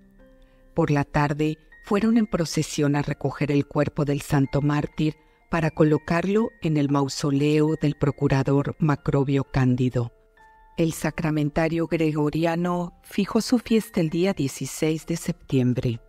Por 0.75 0.91
la 0.91 1.05
tarde 1.05 1.57
fueron 1.85 2.17
en 2.17 2.27
procesión 2.27 2.97
a 2.97 3.03
recoger 3.03 3.51
el 3.53 3.67
cuerpo 3.67 4.05
del 4.05 4.21
santo 4.21 4.61
mártir 4.61 5.17
para 5.51 5.71
colocarlo 5.71 6.51
en 6.63 6.77
el 6.77 6.89
mausoleo 6.91 7.77
del 7.81 7.95
procurador 7.95 8.75
Macrobio 8.79 9.45
Cándido. 9.45 10.13
El 10.77 10.93
sacramentario 10.95 11.87
gregoriano 11.87 12.99
fijó 13.03 13.41
su 13.41 13.59
fiesta 13.59 14.01
el 14.01 14.09
día 14.09 14.33
16 14.33 15.07
de 15.07 15.17
septiembre. 15.17 16.01